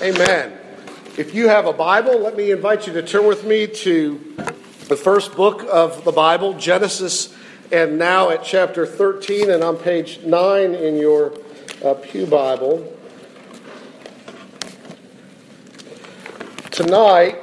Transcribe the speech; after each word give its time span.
Amen. 0.00 0.56
If 1.16 1.34
you 1.34 1.48
have 1.48 1.66
a 1.66 1.72
Bible, 1.72 2.20
let 2.20 2.36
me 2.36 2.52
invite 2.52 2.86
you 2.86 2.92
to 2.92 3.02
turn 3.02 3.26
with 3.26 3.44
me 3.44 3.66
to 3.66 4.36
the 4.86 4.94
first 4.94 5.34
book 5.34 5.66
of 5.68 6.04
the 6.04 6.12
Bible, 6.12 6.54
Genesis, 6.54 7.34
and 7.72 7.98
now 7.98 8.30
at 8.30 8.44
chapter 8.44 8.86
13 8.86 9.50
and 9.50 9.64
on 9.64 9.76
page 9.76 10.20
9 10.20 10.74
in 10.76 10.98
your 10.98 11.36
uh, 11.84 11.94
Pew 11.94 12.26
Bible. 12.26 12.96
Tonight, 16.70 17.40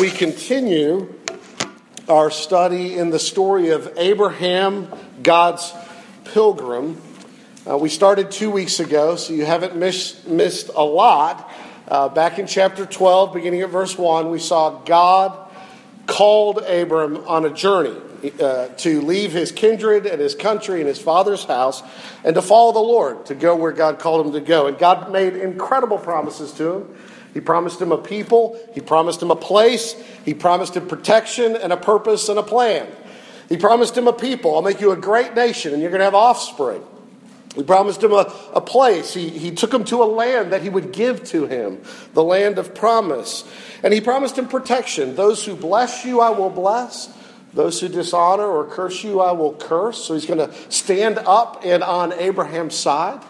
we 0.00 0.10
continue 0.10 1.14
our 2.08 2.32
study 2.32 2.98
in 2.98 3.10
the 3.10 3.20
story 3.20 3.70
of 3.70 3.92
Abraham, 3.96 4.88
God's 5.22 5.72
pilgrim. 6.24 7.00
Uh, 7.66 7.78
we 7.78 7.88
started 7.88 8.30
two 8.30 8.50
weeks 8.50 8.78
ago, 8.78 9.16
so 9.16 9.32
you 9.32 9.46
haven't 9.46 9.74
missed, 9.74 10.26
missed 10.28 10.68
a 10.74 10.84
lot. 10.84 11.50
Uh, 11.88 12.10
back 12.10 12.38
in 12.38 12.46
chapter 12.46 12.84
12, 12.84 13.32
beginning 13.32 13.62
at 13.62 13.70
verse 13.70 13.96
1, 13.96 14.30
we 14.30 14.38
saw 14.38 14.82
God 14.82 15.50
called 16.06 16.58
Abram 16.58 17.26
on 17.26 17.46
a 17.46 17.50
journey 17.50 17.98
uh, 18.38 18.68
to 18.68 19.00
leave 19.00 19.32
his 19.32 19.50
kindred 19.50 20.04
and 20.04 20.20
his 20.20 20.34
country 20.34 20.80
and 20.80 20.86
his 20.86 21.00
father's 21.00 21.44
house 21.44 21.82
and 22.22 22.34
to 22.34 22.42
follow 22.42 22.72
the 22.72 22.80
Lord, 22.80 23.24
to 23.26 23.34
go 23.34 23.56
where 23.56 23.72
God 23.72 23.98
called 23.98 24.26
him 24.26 24.32
to 24.34 24.40
go. 24.40 24.66
And 24.66 24.78
God 24.78 25.10
made 25.10 25.34
incredible 25.34 25.96
promises 25.96 26.52
to 26.52 26.70
him. 26.70 26.96
He 27.32 27.40
promised 27.40 27.80
him 27.80 27.92
a 27.92 27.98
people, 27.98 28.60
he 28.74 28.82
promised 28.82 29.22
him 29.22 29.30
a 29.30 29.36
place, 29.36 29.94
he 30.26 30.34
promised 30.34 30.76
him 30.76 30.86
protection 30.86 31.56
and 31.56 31.72
a 31.72 31.78
purpose 31.78 32.28
and 32.28 32.38
a 32.38 32.42
plan. 32.42 32.86
He 33.48 33.56
promised 33.56 33.96
him 33.96 34.06
a 34.06 34.12
people. 34.12 34.54
I'll 34.54 34.62
make 34.62 34.82
you 34.82 34.92
a 34.92 34.96
great 34.98 35.34
nation 35.34 35.72
and 35.72 35.80
you're 35.80 35.90
going 35.90 36.00
to 36.00 36.04
have 36.04 36.14
offspring. 36.14 36.82
He 37.54 37.62
promised 37.62 38.02
him 38.02 38.12
a, 38.12 38.32
a 38.52 38.60
place. 38.60 39.14
He, 39.14 39.28
he 39.28 39.52
took 39.52 39.72
him 39.72 39.84
to 39.84 40.02
a 40.02 40.04
land 40.04 40.52
that 40.52 40.62
he 40.62 40.68
would 40.68 40.92
give 40.92 41.22
to 41.26 41.46
him, 41.46 41.82
the 42.12 42.22
land 42.22 42.58
of 42.58 42.74
promise. 42.74 43.44
And 43.82 43.94
he 43.94 44.00
promised 44.00 44.36
him 44.36 44.48
protection. 44.48 45.14
Those 45.14 45.44
who 45.44 45.54
bless 45.54 46.04
you, 46.04 46.20
I 46.20 46.30
will 46.30 46.50
bless. 46.50 47.12
Those 47.52 47.80
who 47.80 47.88
dishonor 47.88 48.46
or 48.46 48.66
curse 48.66 49.04
you, 49.04 49.20
I 49.20 49.30
will 49.32 49.54
curse. 49.54 50.04
So 50.04 50.14
he's 50.14 50.26
going 50.26 50.40
to 50.40 50.52
stand 50.70 51.18
up 51.18 51.62
and 51.64 51.84
on 51.84 52.12
Abraham's 52.14 52.74
side. 52.74 53.22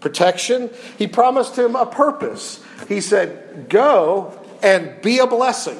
Protection. 0.00 0.70
He 0.96 1.06
promised 1.06 1.58
him 1.58 1.76
a 1.76 1.84
purpose. 1.84 2.62
He 2.88 3.02
said, 3.02 3.68
Go 3.68 4.38
and 4.62 5.00
be 5.02 5.18
a 5.18 5.26
blessing. 5.26 5.78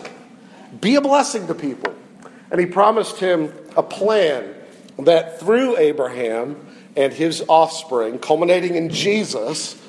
Be 0.80 0.96
a 0.96 1.00
blessing 1.00 1.46
to 1.46 1.54
people. 1.54 1.94
And 2.50 2.60
he 2.60 2.66
promised 2.66 3.18
him 3.18 3.52
a 3.76 3.82
plan 3.82 4.54
that 4.98 5.40
through 5.40 5.78
Abraham, 5.78 6.65
and 6.96 7.12
his 7.12 7.44
offspring, 7.48 8.18
culminating 8.18 8.74
in 8.74 8.88
Jesus, 8.88 9.80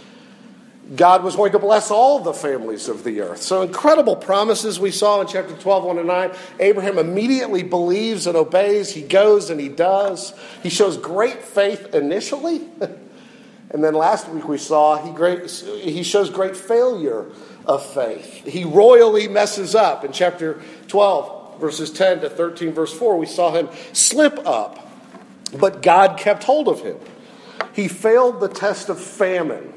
God 0.96 1.24
was 1.24 1.36
going 1.36 1.52
to 1.52 1.60
bless 1.60 1.92
all 1.92 2.20
the 2.20 2.34
families 2.34 2.88
of 2.88 3.04
the 3.04 3.22
earth. 3.22 3.42
So, 3.42 3.62
incredible 3.62 4.16
promises 4.16 4.80
we 4.80 4.92
saw 4.92 5.20
in 5.22 5.28
chapter 5.28 5.54
12, 5.54 5.84
1 5.84 5.98
and 5.98 6.08
9. 6.08 6.32
Abraham 6.60 6.98
immediately 6.98 7.64
believes 7.64 8.26
and 8.26 8.38
obeys. 8.38 8.92
He 8.92 9.02
goes 9.02 9.50
and 9.50 9.60
he 9.60 9.68
does. 9.68 10.34
He 10.64 10.70
shows 10.70 10.98
great 10.98 11.44
faith 11.44 11.94
initially. 11.94 12.62
and 13.70 13.84
then 13.84 13.96
last 13.96 14.30
week 14.30 14.48
we 14.48 14.58
saw 14.58 15.04
he, 15.04 15.12
great, 15.12 15.50
he 15.50 16.04
shows 16.04 16.30
great 16.30 16.56
failure 16.56 17.26
of 17.66 17.86
faith. 17.86 18.46
He 18.46 18.64
royally 18.64 19.28
messes 19.28 19.76
up. 19.76 20.06
In 20.06 20.14
chapter 20.14 20.62
12, 20.88 21.60
verses 21.60 21.92
10 21.92 22.22
to 22.22 22.30
13, 22.30 22.72
verse 22.72 22.94
4, 22.94 23.18
we 23.18 23.26
saw 23.26 23.52
him 23.52 23.68
slip 23.92 24.40
up 24.46 24.87
but 25.56 25.82
God 25.82 26.18
kept 26.18 26.44
hold 26.44 26.68
of 26.68 26.82
him. 26.82 26.98
He 27.74 27.88
failed 27.88 28.40
the 28.40 28.48
test 28.48 28.90
of 28.90 29.00
famine, 29.00 29.74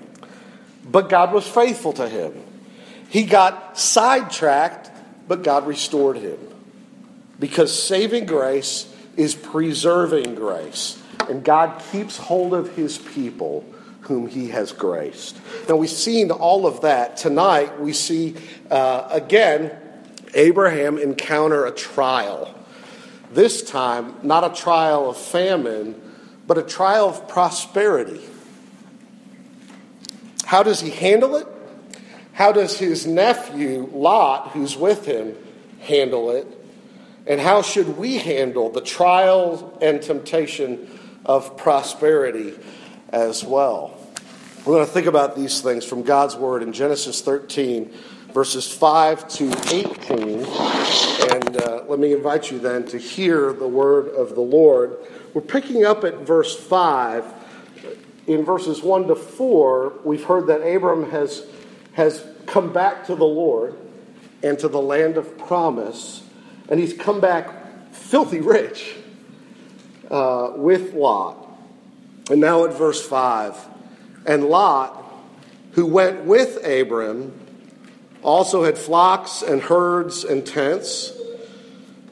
but 0.85 1.09
God 1.09 1.33
was 1.33 1.47
faithful 1.47 1.93
to 1.95 2.09
him. 2.09 2.33
He 3.09 3.25
got 3.25 3.79
sidetracked, 3.79 4.91
but 5.29 5.43
God 5.43 5.67
restored 5.67 6.17
him. 6.17 6.39
Because 7.39 7.77
saving 7.77 8.27
grace 8.27 8.93
is 9.17 9.35
preserving 9.35 10.35
grace, 10.35 11.03
and 11.29 11.45
God 11.45 11.83
keeps 11.91 12.17
hold 12.17 12.55
of 12.55 12.75
his 12.77 12.99
people 12.99 13.65
whom 14.03 14.27
he 14.27 14.49
has 14.49 14.73
graced. 14.73 15.37
Now, 15.69 15.77
we've 15.77 15.91
seen 15.91 16.31
all 16.31 16.67
of 16.67 16.81
that. 16.83 17.17
Tonight, 17.17 17.81
we 17.81 17.93
see 17.93 18.37
uh, 18.71 19.09
again 19.11 19.77
Abraham 20.35 20.99
encounter 20.99 21.67
a 21.67 21.71
trial. 21.71 22.55
This 23.31 23.63
time, 23.63 24.15
not 24.23 24.45
a 24.45 24.55
trial 24.55 25.11
of 25.11 25.17
famine, 25.17 26.01
but 26.47 26.59
a 26.59 26.63
trial 26.63 27.09
of 27.09 27.29
prosperity. 27.29 28.21
How 30.45 30.65
does 30.65 30.81
he 30.81 30.91
handle 30.91 31.37
it? 31.37 31.47
How 32.33 32.51
does 32.53 32.79
his 32.79 33.07
nephew, 33.07 33.89
Lot, 33.93 34.51
who's 34.51 34.77
with 34.77 35.05
him, 35.05 35.37
handle 35.81 36.31
it? 36.31 36.47
And 37.27 37.41
how 37.41 37.63
should 37.63 37.97
we 37.97 38.17
handle 38.17 38.71
the 38.71 38.81
trial 38.81 39.79
and 39.81 40.03
temptation 40.03 40.99
of 41.25 41.57
prosperity 41.57 42.59
as 43.11 43.45
well? 43.45 43.97
We're 44.61 44.75
going 44.75 44.87
to 44.87 44.93
think 44.93 45.07
about 45.07 45.37
these 45.37 45.61
things 45.61 45.85
from 45.85 46.03
God's 46.03 46.35
Word 46.35 46.63
in 46.63 46.73
Genesis 46.73 47.21
13, 47.21 47.93
verses 48.33 48.71
5 48.71 49.29
to 49.29 49.45
18. 49.73 50.45
And 51.31 51.40
uh, 51.57 51.85
let 51.89 51.99
me 51.99 52.13
invite 52.13 52.51
you 52.51 52.59
then 52.59 52.85
to 52.87 52.99
hear 52.99 53.53
the 53.53 53.69
word 53.69 54.09
of 54.09 54.35
the 54.35 54.41
Lord. 54.41 54.97
We're 55.35 55.41
picking 55.43 55.85
up 55.85 56.05
at 56.05 56.19
verse 56.19 56.59
5. 56.59 57.25
In 58.27 58.45
verses 58.45 58.83
1 58.83 59.09
to 59.09 59.15
4, 59.15 59.95
we've 60.05 60.25
heard 60.25 60.47
that 60.49 60.59
Abram 60.59 61.11
has, 61.11 61.47
has 61.95 62.25
come 62.47 62.73
back 62.73 63.07
to 63.07 63.15
the 63.15 63.25
Lord 63.25 63.77
and 64.43 64.59
to 64.59 64.69
the 64.69 64.81
land 64.81 65.17
of 65.17 65.37
promise, 65.39 66.23
and 66.69 66.79
he's 66.79 66.93
come 66.93 67.21
back 67.21 67.93
filthy 67.93 68.41
rich 68.41 68.97
uh, 70.11 70.53
with 70.57 70.95
Lot. 70.95 71.49
And 72.31 72.41
now 72.41 72.65
at 72.65 72.73
verse 72.75 73.05
5 73.05 73.57
and 74.27 74.45
Lot, 74.45 75.03
who 75.73 75.87
went 75.87 76.25
with 76.25 76.65
Abram, 76.65 77.33
also 78.23 78.65
had 78.65 78.77
flocks 78.77 79.43
and 79.43 79.63
herds 79.63 80.25
and 80.25 80.47
tents, 80.47 81.13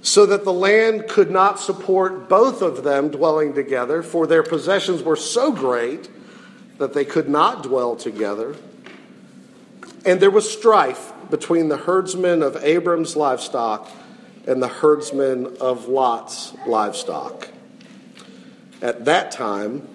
so 0.01 0.27
that 0.27 0.45
the 0.45 0.53
land 0.53 1.09
could 1.09 1.31
not 1.31 1.59
support 1.59 2.29
both 2.29 2.63
of 2.63 2.85
them 2.85 3.09
dwelling 3.09 3.55
together, 3.55 4.03
for 4.03 4.27
their 4.27 4.43
possessions 4.43 5.03
were 5.03 5.17
so 5.17 5.53
great 5.53 6.09
that 6.79 6.95
they 6.95 7.05
could 7.05 7.29
not 7.29 7.63
dwell 7.63 7.97
together. 7.97 8.55
And 10.05 10.21
there 10.21 10.31
was 10.31 10.51
strife 10.51 11.13
between 11.31 11.69
the 11.69 11.77
herdsmen 11.77 12.43
of 12.43 12.57
Abram's 12.57 13.17
livestock 13.17 13.91
and 14.47 14.63
the 14.63 14.69
herdsmen 14.69 15.57
of 15.61 15.89
Lot's 15.89 16.55
livestock. 16.67 17.49
At 18.81 19.05
that 19.07 19.33
time, 19.33 19.87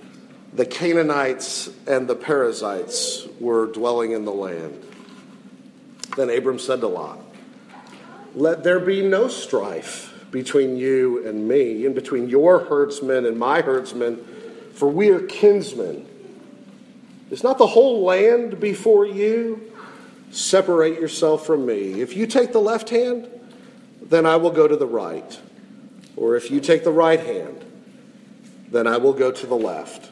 the 0.54 0.66
Canaanites 0.66 1.70
and 1.88 2.08
the 2.08 2.16
Perizzites 2.16 3.28
were 3.40 3.68
dwelling 3.68 4.12
in 4.12 4.26
the 4.26 4.34
land. 4.34 4.86
Then 6.16 6.30
Abram 6.30 6.60
said 6.60 6.82
to 6.82 6.88
Lot, 6.88 7.20
Let 8.36 8.64
there 8.64 8.80
be 8.80 9.02
no 9.02 9.28
strife 9.28 10.14
between 10.32 10.78
you 10.78 11.26
and 11.28 11.48
me, 11.48 11.86
and 11.86 11.94
between 11.94 12.28
your 12.28 12.66
herdsmen 12.66 13.26
and 13.26 13.38
my 13.38 13.62
herdsmen, 13.62 14.18
for 14.74 14.90
we 14.90 15.10
are 15.10 15.20
kinsmen. 15.20 16.08
Is 17.30 17.44
not 17.44 17.60
the 17.60 17.68
whole 17.68 18.04
land 18.04 18.60
before 18.60 19.06
you? 19.06 19.72
Separate 20.32 21.00
yourself 21.00 21.46
from 21.46 21.68
me. 21.68 22.02
If 22.02 22.16
you 22.16 22.26
take 22.26 22.52
the 22.52 22.60
left 22.60 22.90
hand, 22.90 23.30
then 24.02 24.26
I 24.26 24.38
will 24.38 24.52
go 24.52 24.68
to 24.68 24.76
the 24.76 24.88
right. 24.88 25.40
Or 26.16 26.36
if 26.36 26.50
you 26.50 26.60
take 26.60 26.84
the 26.84 26.92
right 26.92 27.20
hand, 27.20 27.64
then 28.70 28.88
I 28.88 28.98
will 28.98 29.14
go 29.14 29.32
to 29.32 29.46
the 29.46 29.56
left. 29.56 30.10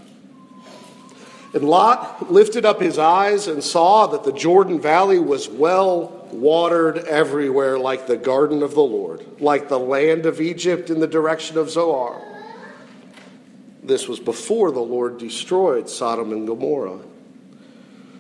And 1.53 1.63
Lot 1.63 2.31
lifted 2.31 2.65
up 2.65 2.79
his 2.79 2.99
eyes 2.99 3.47
and 3.47 3.63
saw 3.63 4.05
that 4.07 4.23
the 4.23 4.31
Jordan 4.31 4.79
Valley 4.79 5.19
was 5.19 5.49
well 5.49 6.20
watered 6.33 6.98
everywhere, 6.98 7.78
like 7.78 8.07
the 8.07 8.18
garden 8.18 8.63
of 8.63 8.74
the 8.74 8.83
Lord, 8.83 9.25
like 9.42 9.69
the 9.69 9.80
land 9.80 10.25
of 10.25 10.42
Egypt 10.42 10.89
in 10.89 11.00
the 11.00 11.07
direction 11.07 11.57
of 11.57 11.69
Zoar. 11.69 12.22
This 13.83 14.07
was 14.07 14.19
before 14.19 14.72
the 14.72 14.80
Lord 14.80 15.18
destroyed 15.18 15.89
Sodom 15.89 16.31
and 16.31 16.48
Gomorrah. 16.48 17.00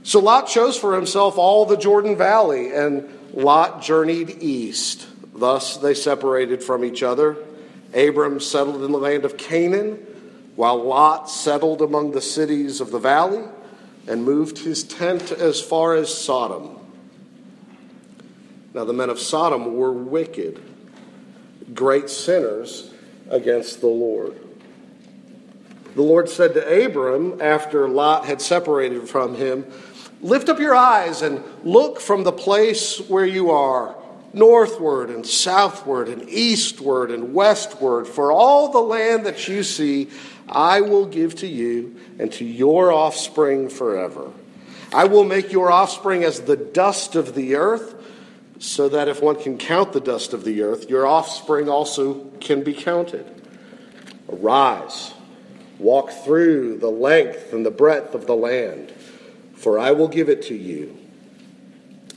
So 0.03 0.19
Lot 0.19 0.47
chose 0.47 0.77
for 0.77 0.95
himself 0.95 1.37
all 1.37 1.65
the 1.65 1.77
Jordan 1.77 2.15
Valley, 2.15 2.73
and 2.73 3.07
Lot 3.33 3.81
journeyed 3.81 4.41
east. 4.41 5.07
Thus 5.33 5.77
they 5.77 5.93
separated 5.93 6.63
from 6.63 6.83
each 6.83 7.03
other. 7.03 7.37
Abram 7.93 8.39
settled 8.39 8.83
in 8.83 8.91
the 8.91 8.97
land 8.97 9.25
of 9.25 9.37
Canaan 9.37 10.05
while 10.55 10.83
Lot 10.83 11.29
settled 11.29 11.81
among 11.81 12.11
the 12.11 12.21
cities 12.21 12.81
of 12.81 12.91
the 12.91 12.99
valley 12.99 13.43
and 14.07 14.23
moved 14.23 14.59
his 14.59 14.83
tent 14.83 15.31
as 15.31 15.61
far 15.61 15.95
as 15.95 16.13
Sodom. 16.13 16.77
Now, 18.73 18.85
the 18.85 18.93
men 18.93 19.09
of 19.09 19.19
Sodom 19.19 19.75
were 19.75 19.91
wicked, 19.91 20.61
great 21.73 22.09
sinners 22.09 22.93
against 23.29 23.81
the 23.81 23.87
Lord. 23.87 24.39
The 25.95 26.01
Lord 26.01 26.29
said 26.29 26.53
to 26.53 26.85
Abram, 26.85 27.41
after 27.41 27.89
Lot 27.89 28.25
had 28.25 28.41
separated 28.41 29.09
from 29.09 29.35
him, 29.35 29.65
Lift 30.21 30.49
up 30.49 30.59
your 30.59 30.75
eyes 30.75 31.21
and 31.21 31.43
look 31.63 31.99
from 31.99 32.23
the 32.23 32.31
place 32.31 32.99
where 33.09 33.25
you 33.25 33.49
are, 33.49 33.95
northward 34.33 35.09
and 35.09 35.25
southward 35.25 36.07
and 36.07 36.29
eastward 36.29 37.09
and 37.09 37.33
westward. 37.33 38.07
For 38.07 38.31
all 38.31 38.71
the 38.71 38.79
land 38.79 39.25
that 39.25 39.47
you 39.47 39.63
see, 39.63 40.09
I 40.47 40.81
will 40.81 41.07
give 41.07 41.35
to 41.37 41.47
you 41.47 41.99
and 42.19 42.31
to 42.33 42.45
your 42.45 42.93
offspring 42.93 43.67
forever. 43.67 44.31
I 44.93 45.05
will 45.05 45.23
make 45.23 45.51
your 45.51 45.71
offspring 45.71 46.23
as 46.23 46.41
the 46.41 46.57
dust 46.57 47.15
of 47.15 47.33
the 47.33 47.55
earth, 47.55 47.95
so 48.61 48.87
that 48.87 49.09
if 49.09 49.21
one 49.21 49.35
can 49.35 49.57
count 49.57 49.91
the 49.91 49.99
dust 49.99 50.31
of 50.31 50.45
the 50.45 50.61
earth, 50.61 50.89
your 50.89 51.05
offspring 51.05 51.67
also 51.67 52.29
can 52.39 52.63
be 52.63 52.73
counted. 52.73 53.25
Arise, 54.29 55.13
walk 55.79 56.11
through 56.11 56.77
the 56.77 56.89
length 56.89 57.51
and 57.51 57.65
the 57.65 57.71
breadth 57.71 58.15
of 58.15 58.25
the 58.25 58.35
land 58.35 58.93
for 59.61 59.77
I 59.77 59.91
will 59.91 60.07
give 60.07 60.27
it 60.27 60.41
to 60.43 60.55
you. 60.55 60.97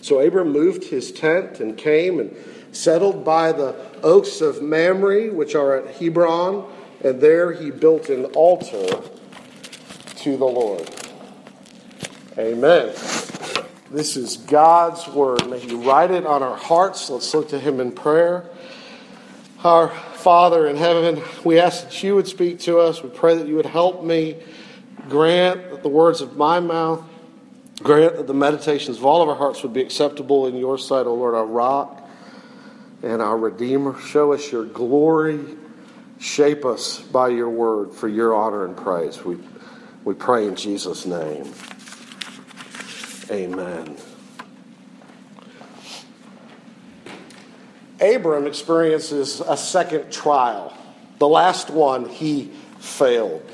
So 0.00 0.18
Abram 0.20 0.50
moved 0.50 0.84
his 0.84 1.12
tent 1.12 1.60
and 1.60 1.76
came 1.76 2.18
and 2.18 2.34
settled 2.72 3.22
by 3.22 3.52
the 3.52 3.76
oaks 4.02 4.40
of 4.40 4.62
Mamre, 4.62 5.30
which 5.30 5.54
are 5.54 5.76
at 5.76 5.96
Hebron, 5.96 6.66
and 7.04 7.20
there 7.20 7.52
he 7.52 7.70
built 7.70 8.08
an 8.08 8.24
altar 8.26 9.02
to 10.16 10.36
the 10.36 10.44
Lord. 10.44 10.88
Amen. 12.38 12.94
This 13.94 14.16
is 14.16 14.36
God's 14.36 15.06
word. 15.08 15.48
May 15.48 15.60
He 15.60 15.74
write 15.74 16.10
it 16.10 16.26
on 16.26 16.42
our 16.42 16.56
hearts. 16.56 17.08
Let's 17.08 17.32
look 17.32 17.48
to 17.50 17.58
Him 17.58 17.80
in 17.80 17.92
prayer. 17.92 18.44
Our 19.62 19.88
Father 19.88 20.66
in 20.66 20.76
heaven, 20.76 21.22
we 21.44 21.58
ask 21.58 21.84
that 21.84 22.02
you 22.02 22.14
would 22.16 22.26
speak 22.26 22.60
to 22.60 22.80
us. 22.80 23.02
We 23.02 23.08
pray 23.08 23.36
that 23.36 23.46
you 23.46 23.56
would 23.56 23.66
help 23.66 24.04
me 24.04 24.42
grant 25.08 25.70
that 25.70 25.82
the 25.82 25.88
words 25.88 26.20
of 26.20 26.36
my 26.36 26.60
mouth 26.60 27.04
Grant 27.82 28.16
that 28.16 28.26
the 28.28 28.34
meditations 28.34 28.98
of 28.98 29.04
all 29.04 29.20
of 29.20 29.28
our 29.28 29.34
hearts 29.34 29.62
would 29.62 29.72
be 29.72 29.80
acceptable 29.80 30.46
in 30.46 30.56
your 30.56 30.78
sight, 30.78 31.06
O 31.06 31.14
Lord, 31.14 31.34
our 31.34 31.44
rock 31.44 32.08
and 33.02 33.20
our 33.20 33.36
Redeemer. 33.36 33.98
Show 34.00 34.32
us 34.32 34.52
your 34.52 34.64
glory. 34.64 35.40
Shape 36.20 36.64
us 36.64 37.00
by 37.00 37.28
your 37.28 37.50
word 37.50 37.92
for 37.92 38.08
your 38.08 38.34
honor 38.34 38.64
and 38.64 38.76
praise. 38.76 39.24
We, 39.24 39.38
we 40.04 40.14
pray 40.14 40.46
in 40.46 40.54
Jesus' 40.54 41.04
name. 41.04 41.52
Amen. 43.30 43.96
Abram 48.00 48.46
experiences 48.46 49.40
a 49.40 49.56
second 49.56 50.12
trial. 50.12 50.76
The 51.18 51.28
last 51.28 51.70
one, 51.70 52.08
he 52.08 52.50
failed. 52.78 53.48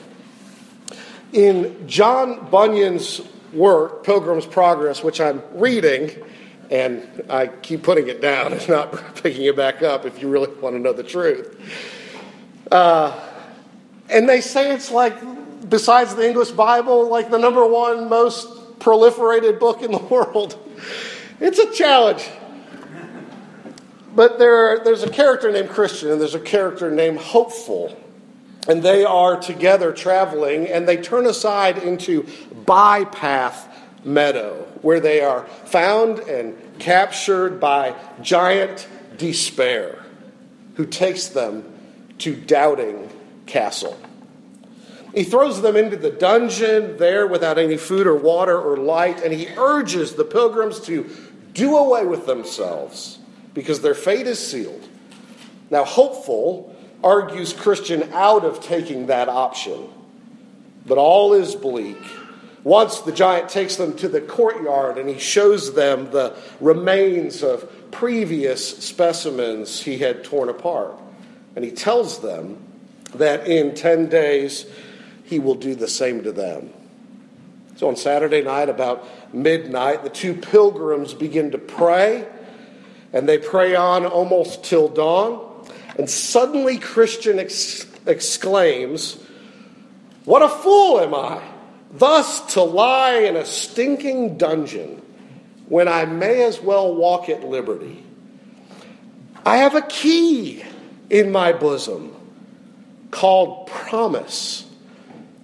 In 1.32 1.86
John 1.86 2.50
Bunyan's 2.50 3.20
work, 3.52 4.04
Pilgrim's 4.04 4.46
Progress, 4.46 5.04
which 5.04 5.20
I'm 5.20 5.42
reading, 5.52 6.10
and 6.70 7.24
I 7.28 7.46
keep 7.48 7.82
putting 7.82 8.08
it 8.08 8.20
down 8.20 8.52
and 8.52 8.68
not 8.68 9.16
picking 9.16 9.44
it 9.44 9.56
back 9.56 9.82
up 9.82 10.04
if 10.04 10.20
you 10.20 10.28
really 10.28 10.52
want 10.60 10.74
to 10.74 10.80
know 10.80 10.92
the 10.92 11.04
truth. 11.04 11.58
Uh, 12.72 13.18
and 14.08 14.28
they 14.28 14.40
say 14.40 14.74
it's 14.74 14.90
like, 14.90 15.14
besides 15.68 16.14
the 16.16 16.26
English 16.26 16.50
Bible, 16.50 17.08
like 17.08 17.30
the 17.30 17.38
number 17.38 17.64
one 17.66 18.08
most 18.08 18.59
proliferated 18.80 19.60
book 19.60 19.82
in 19.82 19.92
the 19.92 19.98
world. 20.10 20.58
It's 21.38 21.58
a 21.58 21.72
challenge. 21.72 22.28
But 24.14 24.40
there, 24.40 24.80
there's 24.82 25.04
a 25.04 25.10
character 25.10 25.52
named 25.52 25.70
Christian, 25.70 26.10
and 26.10 26.20
there's 26.20 26.34
a 26.34 26.40
character 26.40 26.90
named 26.90 27.18
Hopeful 27.18 27.96
and 28.68 28.82
they 28.82 29.04
are 29.04 29.40
together 29.40 29.92
traveling, 29.92 30.68
and 30.68 30.86
they 30.86 30.96
turn 30.96 31.26
aside 31.26 31.78
into 31.78 32.22
bypath 32.64 33.66
meadow, 34.04 34.66
where 34.82 35.00
they 35.00 35.20
are 35.20 35.46
found 35.64 36.18
and 36.20 36.56
captured 36.78 37.60
by 37.60 37.94
giant 38.22 38.86
despair, 39.16 40.04
who 40.74 40.86
takes 40.86 41.28
them 41.28 41.64
to 42.18 42.34
Doubting 42.34 43.08
Castle. 43.46 43.98
He 45.14 45.24
throws 45.24 45.60
them 45.60 45.76
into 45.76 45.96
the 45.96 46.10
dungeon 46.10 46.96
there 46.98 47.26
without 47.26 47.58
any 47.58 47.76
food 47.76 48.06
or 48.06 48.14
water 48.14 48.58
or 48.60 48.76
light, 48.76 49.22
and 49.22 49.32
he 49.32 49.48
urges 49.56 50.14
the 50.14 50.24
pilgrims 50.24 50.80
to 50.82 51.10
do 51.52 51.76
away 51.76 52.06
with 52.06 52.26
themselves 52.26 53.18
because 53.54 53.80
their 53.80 53.94
fate 53.94 54.26
is 54.26 54.38
sealed. 54.38 54.88
Now, 55.70 55.84
hopeful 55.84 56.74
argues 57.02 57.52
Christian 57.52 58.12
out 58.12 58.44
of 58.44 58.60
taking 58.60 59.06
that 59.06 59.28
option. 59.28 59.88
But 60.86 60.98
all 60.98 61.32
is 61.34 61.54
bleak. 61.54 61.98
Once 62.62 63.00
the 63.00 63.12
giant 63.12 63.48
takes 63.48 63.76
them 63.76 63.96
to 63.96 64.08
the 64.08 64.20
courtyard 64.20 64.98
and 64.98 65.08
he 65.08 65.18
shows 65.18 65.74
them 65.74 66.10
the 66.10 66.36
remains 66.60 67.42
of 67.42 67.90
previous 67.90 68.78
specimens 68.78 69.82
he 69.82 69.98
had 69.98 70.22
torn 70.22 70.48
apart. 70.48 70.94
And 71.56 71.64
he 71.64 71.70
tells 71.70 72.20
them 72.20 72.58
that 73.14 73.48
in 73.48 73.74
10 73.74 74.08
days 74.08 74.66
he 75.30 75.38
will 75.38 75.54
do 75.54 75.76
the 75.76 75.86
same 75.86 76.24
to 76.24 76.32
them. 76.32 76.70
So 77.76 77.86
on 77.86 77.94
Saturday 77.94 78.42
night, 78.42 78.68
about 78.68 79.06
midnight, 79.32 80.02
the 80.02 80.10
two 80.10 80.34
pilgrims 80.34 81.14
begin 81.14 81.52
to 81.52 81.58
pray, 81.58 82.26
and 83.12 83.28
they 83.28 83.38
pray 83.38 83.76
on 83.76 84.04
almost 84.04 84.64
till 84.64 84.88
dawn. 84.88 85.64
And 85.96 86.10
suddenly, 86.10 86.78
Christian 86.78 87.38
ex- 87.38 87.86
exclaims, 88.06 89.22
What 90.24 90.42
a 90.42 90.48
fool 90.48 91.00
am 91.00 91.14
I, 91.14 91.40
thus 91.92 92.54
to 92.54 92.62
lie 92.62 93.18
in 93.18 93.36
a 93.36 93.46
stinking 93.46 94.36
dungeon 94.36 95.00
when 95.68 95.86
I 95.86 96.06
may 96.06 96.42
as 96.42 96.60
well 96.60 96.92
walk 96.92 97.28
at 97.28 97.44
liberty. 97.44 98.04
I 99.46 99.58
have 99.58 99.76
a 99.76 99.82
key 99.82 100.64
in 101.08 101.30
my 101.30 101.52
bosom 101.52 102.16
called 103.12 103.68
promise 103.68 104.66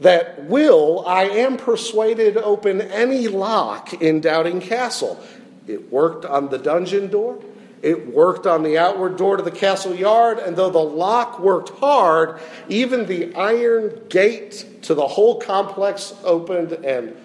that 0.00 0.44
will, 0.44 1.04
I 1.06 1.25
am 1.25 1.56
persuaded, 1.56 2.37
open 2.37 2.81
any 2.81 3.28
lock 3.28 3.94
in 3.94 4.20
Doubting 4.20 4.60
Castle. 4.60 5.19
It 5.66 5.90
worked 5.90 6.25
on 6.25 6.48
the 6.50 6.58
dungeon 6.58 7.08
door. 7.08 7.38
It 7.82 8.12
worked 8.12 8.46
on 8.46 8.62
the 8.62 8.78
outward 8.78 9.16
door 9.16 9.37
to 9.37 9.43
the 9.43 9.50
castle 9.50 9.94
yard, 9.94 10.38
and 10.38 10.56
though 10.56 10.70
the 10.70 10.78
lock 10.78 11.38
worked 11.38 11.70
hard, 11.78 12.40
even 12.69 13.06
the 13.06 13.34
iron 13.34 14.02
gate 14.08 14.82
to 14.82 14.94
the 14.94 15.06
whole 15.06 15.38
complex 15.40 16.14
opened, 16.25 16.72
and 16.72 17.16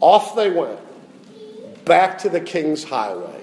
off 0.00 0.36
they 0.36 0.50
went, 0.50 0.78
back 1.84 2.18
to 2.18 2.28
the 2.28 2.40
king's 2.40 2.84
highway. 2.84 3.42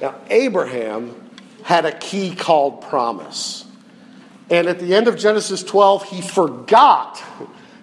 Now, 0.00 0.14
Abraham 0.28 1.30
had 1.62 1.84
a 1.84 1.92
key 1.92 2.34
called 2.34 2.82
promise. 2.82 3.65
And 4.50 4.68
at 4.68 4.78
the 4.78 4.94
end 4.94 5.08
of 5.08 5.16
Genesis 5.16 5.62
12, 5.62 6.04
he 6.04 6.22
forgot 6.22 7.22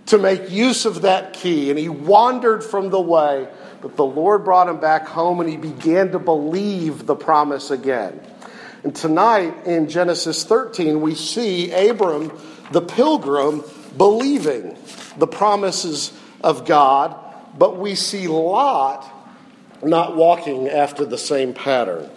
to 0.08 0.18
make 0.18 0.50
use 0.50 0.86
of 0.86 1.02
that 1.02 1.34
key, 1.34 1.70
and 1.70 1.80
he 1.80 1.90
wandered 1.90 2.64
from 2.64 2.90
the 2.90 3.02
way 3.02 3.48
but 3.84 3.98
the 3.98 4.06
Lord 4.06 4.46
brought 4.46 4.70
him 4.70 4.80
back 4.80 5.06
home 5.08 5.42
and 5.42 5.50
he 5.50 5.58
began 5.58 6.14
to 6.14 6.20
believe 6.20 7.06
the 7.06 7.18
promise 7.18 7.70
again. 7.70 8.18
And 8.86 8.96
tonight 8.96 9.66
in 9.66 9.90
Genesis 9.90 10.46
13, 10.46 11.02
we 11.02 11.16
see 11.16 11.70
Abram, 11.90 12.32
the 12.72 12.80
pilgrim, 12.80 13.62
believing 13.98 14.78
the 15.18 15.28
promises 15.28 16.18
of 16.42 16.66
God, 16.66 17.14
but 17.58 17.78
we 17.78 17.96
see 17.96 18.30
Lot 18.30 19.06
not 19.84 20.16
walking 20.16 20.70
after 20.70 21.04
the 21.04 21.18
same 21.18 21.54
pattern. 21.54 22.10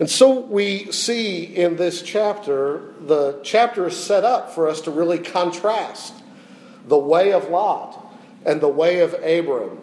And 0.00 0.08
so 0.08 0.40
we 0.40 0.90
see 0.92 1.44
in 1.44 1.76
this 1.76 2.00
chapter, 2.00 2.94
the 3.00 3.38
chapter 3.42 3.88
is 3.88 3.96
set 4.02 4.24
up 4.24 4.54
for 4.54 4.66
us 4.66 4.80
to 4.82 4.90
really 4.90 5.18
contrast 5.18 6.14
the 6.88 6.96
way 6.96 7.32
of 7.34 7.50
Lot 7.50 8.10
and 8.46 8.62
the 8.62 8.68
way 8.68 9.00
of 9.00 9.12
Abram. 9.12 9.78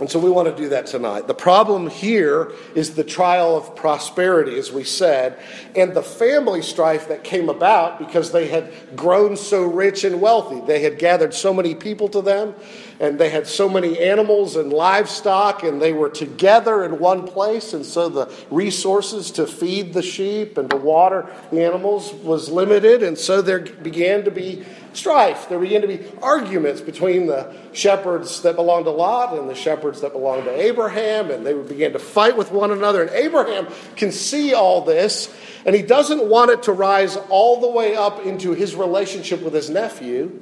And 0.00 0.10
so 0.10 0.18
we 0.18 0.30
want 0.30 0.48
to 0.48 0.62
do 0.62 0.70
that 0.70 0.86
tonight. 0.86 1.26
The 1.26 1.34
problem 1.34 1.90
here 1.90 2.52
is 2.74 2.94
the 2.94 3.04
trial 3.04 3.54
of 3.54 3.76
prosperity, 3.76 4.58
as 4.58 4.72
we 4.72 4.82
said, 4.82 5.38
and 5.76 5.92
the 5.94 6.02
family 6.02 6.62
strife 6.62 7.08
that 7.08 7.22
came 7.22 7.50
about 7.50 7.98
because 7.98 8.32
they 8.32 8.48
had 8.48 8.72
grown 8.96 9.36
so 9.36 9.62
rich 9.62 10.04
and 10.04 10.22
wealthy. 10.22 10.62
They 10.66 10.80
had 10.80 10.98
gathered 10.98 11.34
so 11.34 11.52
many 11.52 11.74
people 11.74 12.08
to 12.08 12.22
them, 12.22 12.54
and 12.98 13.18
they 13.18 13.28
had 13.28 13.46
so 13.46 13.68
many 13.68 13.98
animals 13.98 14.56
and 14.56 14.72
livestock, 14.72 15.62
and 15.64 15.82
they 15.82 15.92
were 15.92 16.08
together 16.08 16.82
in 16.82 16.98
one 16.98 17.26
place. 17.26 17.74
And 17.74 17.84
so 17.84 18.08
the 18.08 18.32
resources 18.50 19.30
to 19.32 19.46
feed 19.46 19.92
the 19.92 20.02
sheep 20.02 20.56
and 20.56 20.70
to 20.70 20.76
water 20.76 21.28
the 21.52 21.62
animals 21.62 22.14
was 22.14 22.48
limited. 22.48 23.02
And 23.02 23.18
so 23.18 23.42
there 23.42 23.60
began 23.60 24.24
to 24.24 24.30
be 24.30 24.64
strife. 24.92 25.48
There 25.48 25.58
began 25.58 25.82
to 25.82 25.86
be 25.86 26.04
arguments 26.22 26.80
between 26.80 27.26
the 27.26 27.54
shepherds 27.72 28.42
that 28.42 28.56
belonged 28.56 28.86
to 28.86 28.90
Lot 28.90 29.38
and 29.38 29.48
the 29.48 29.54
shepherds 29.54 30.00
that 30.00 30.12
belonged 30.12 30.44
to 30.44 30.54
Abraham, 30.54 31.30
and 31.30 31.46
they 31.46 31.54
began 31.54 31.92
to 31.92 31.98
fight 31.98 32.36
with 32.36 32.50
one 32.50 32.70
another. 32.70 33.02
And 33.02 33.10
Abraham 33.10 33.68
can 33.96 34.12
see 34.12 34.54
all 34.54 34.82
this, 34.82 35.34
and 35.64 35.74
he 35.74 35.82
doesn't 35.82 36.28
want 36.28 36.50
it 36.50 36.64
to 36.64 36.72
rise 36.72 37.16
all 37.28 37.60
the 37.60 37.70
way 37.70 37.94
up 37.94 38.24
into 38.24 38.52
his 38.52 38.74
relationship 38.74 39.42
with 39.42 39.54
his 39.54 39.70
nephew. 39.70 40.40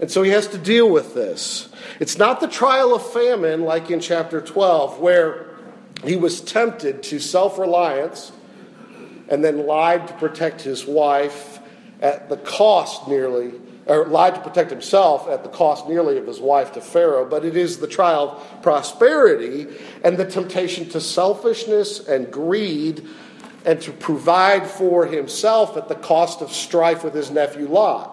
And 0.00 0.10
so 0.10 0.22
he 0.22 0.30
has 0.30 0.48
to 0.48 0.58
deal 0.58 0.88
with 0.90 1.14
this. 1.14 1.68
It's 2.00 2.18
not 2.18 2.40
the 2.40 2.48
trial 2.48 2.94
of 2.94 3.12
famine 3.12 3.62
like 3.62 3.90
in 3.90 4.00
chapter 4.00 4.40
12, 4.40 4.98
where 4.98 5.46
he 6.04 6.16
was 6.16 6.40
tempted 6.40 7.02
to 7.04 7.18
self 7.18 7.58
reliance 7.58 8.32
and 9.28 9.42
then 9.42 9.66
lied 9.66 10.08
to 10.08 10.14
protect 10.14 10.60
his 10.60 10.84
wife 10.84 11.53
at 12.04 12.28
the 12.28 12.36
cost 12.36 13.08
nearly, 13.08 13.54
or 13.86 14.06
lied 14.06 14.34
to 14.34 14.40
protect 14.42 14.70
himself 14.70 15.26
at 15.26 15.42
the 15.42 15.48
cost 15.48 15.88
nearly 15.88 16.18
of 16.18 16.26
his 16.26 16.38
wife 16.38 16.72
to 16.74 16.80
Pharaoh. 16.82 17.24
But 17.28 17.46
it 17.46 17.56
is 17.56 17.78
the 17.78 17.88
trial 17.88 18.32
of 18.32 18.62
prosperity 18.62 19.66
and 20.04 20.18
the 20.18 20.26
temptation 20.26 20.88
to 20.90 21.00
selfishness 21.00 22.06
and 22.06 22.30
greed 22.30 23.08
and 23.64 23.80
to 23.80 23.90
provide 23.90 24.66
for 24.66 25.06
himself 25.06 25.78
at 25.78 25.88
the 25.88 25.94
cost 25.94 26.42
of 26.42 26.52
strife 26.52 27.02
with 27.02 27.14
his 27.14 27.30
nephew 27.30 27.66
Lot. 27.66 28.10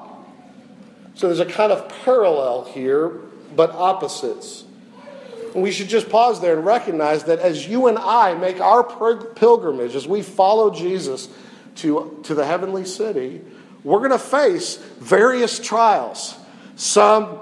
So 1.16 1.28
there's 1.28 1.42
a 1.42 1.46
kind 1.46 1.74
of 1.74 1.90
parallel 2.06 2.64
here, 2.64 3.10
but 3.58 3.72
opposites. 3.72 4.64
And 5.54 5.62
we 5.62 5.72
should 5.72 5.90
just 5.90 6.10
pause 6.10 6.40
there 6.40 6.56
and 6.56 6.66
recognize 6.66 7.26
that 7.26 7.40
as 7.40 7.68
you 7.68 7.88
and 7.88 7.98
I 7.98 8.36
make 8.36 8.62
our 8.62 8.86
pilgrimage, 9.34 9.96
as 9.96 10.08
we 10.08 10.22
follow 10.22 10.74
Jesus 10.74 11.28
to, 11.76 12.22
to 12.24 12.34
the 12.34 12.46
heavenly 12.46 12.86
city, 12.86 13.42
we're 13.84 14.00
going 14.00 14.12
to 14.12 14.20
face 14.20 14.78
various 15.00 15.60
trials. 15.60 16.38
Some 16.76 17.40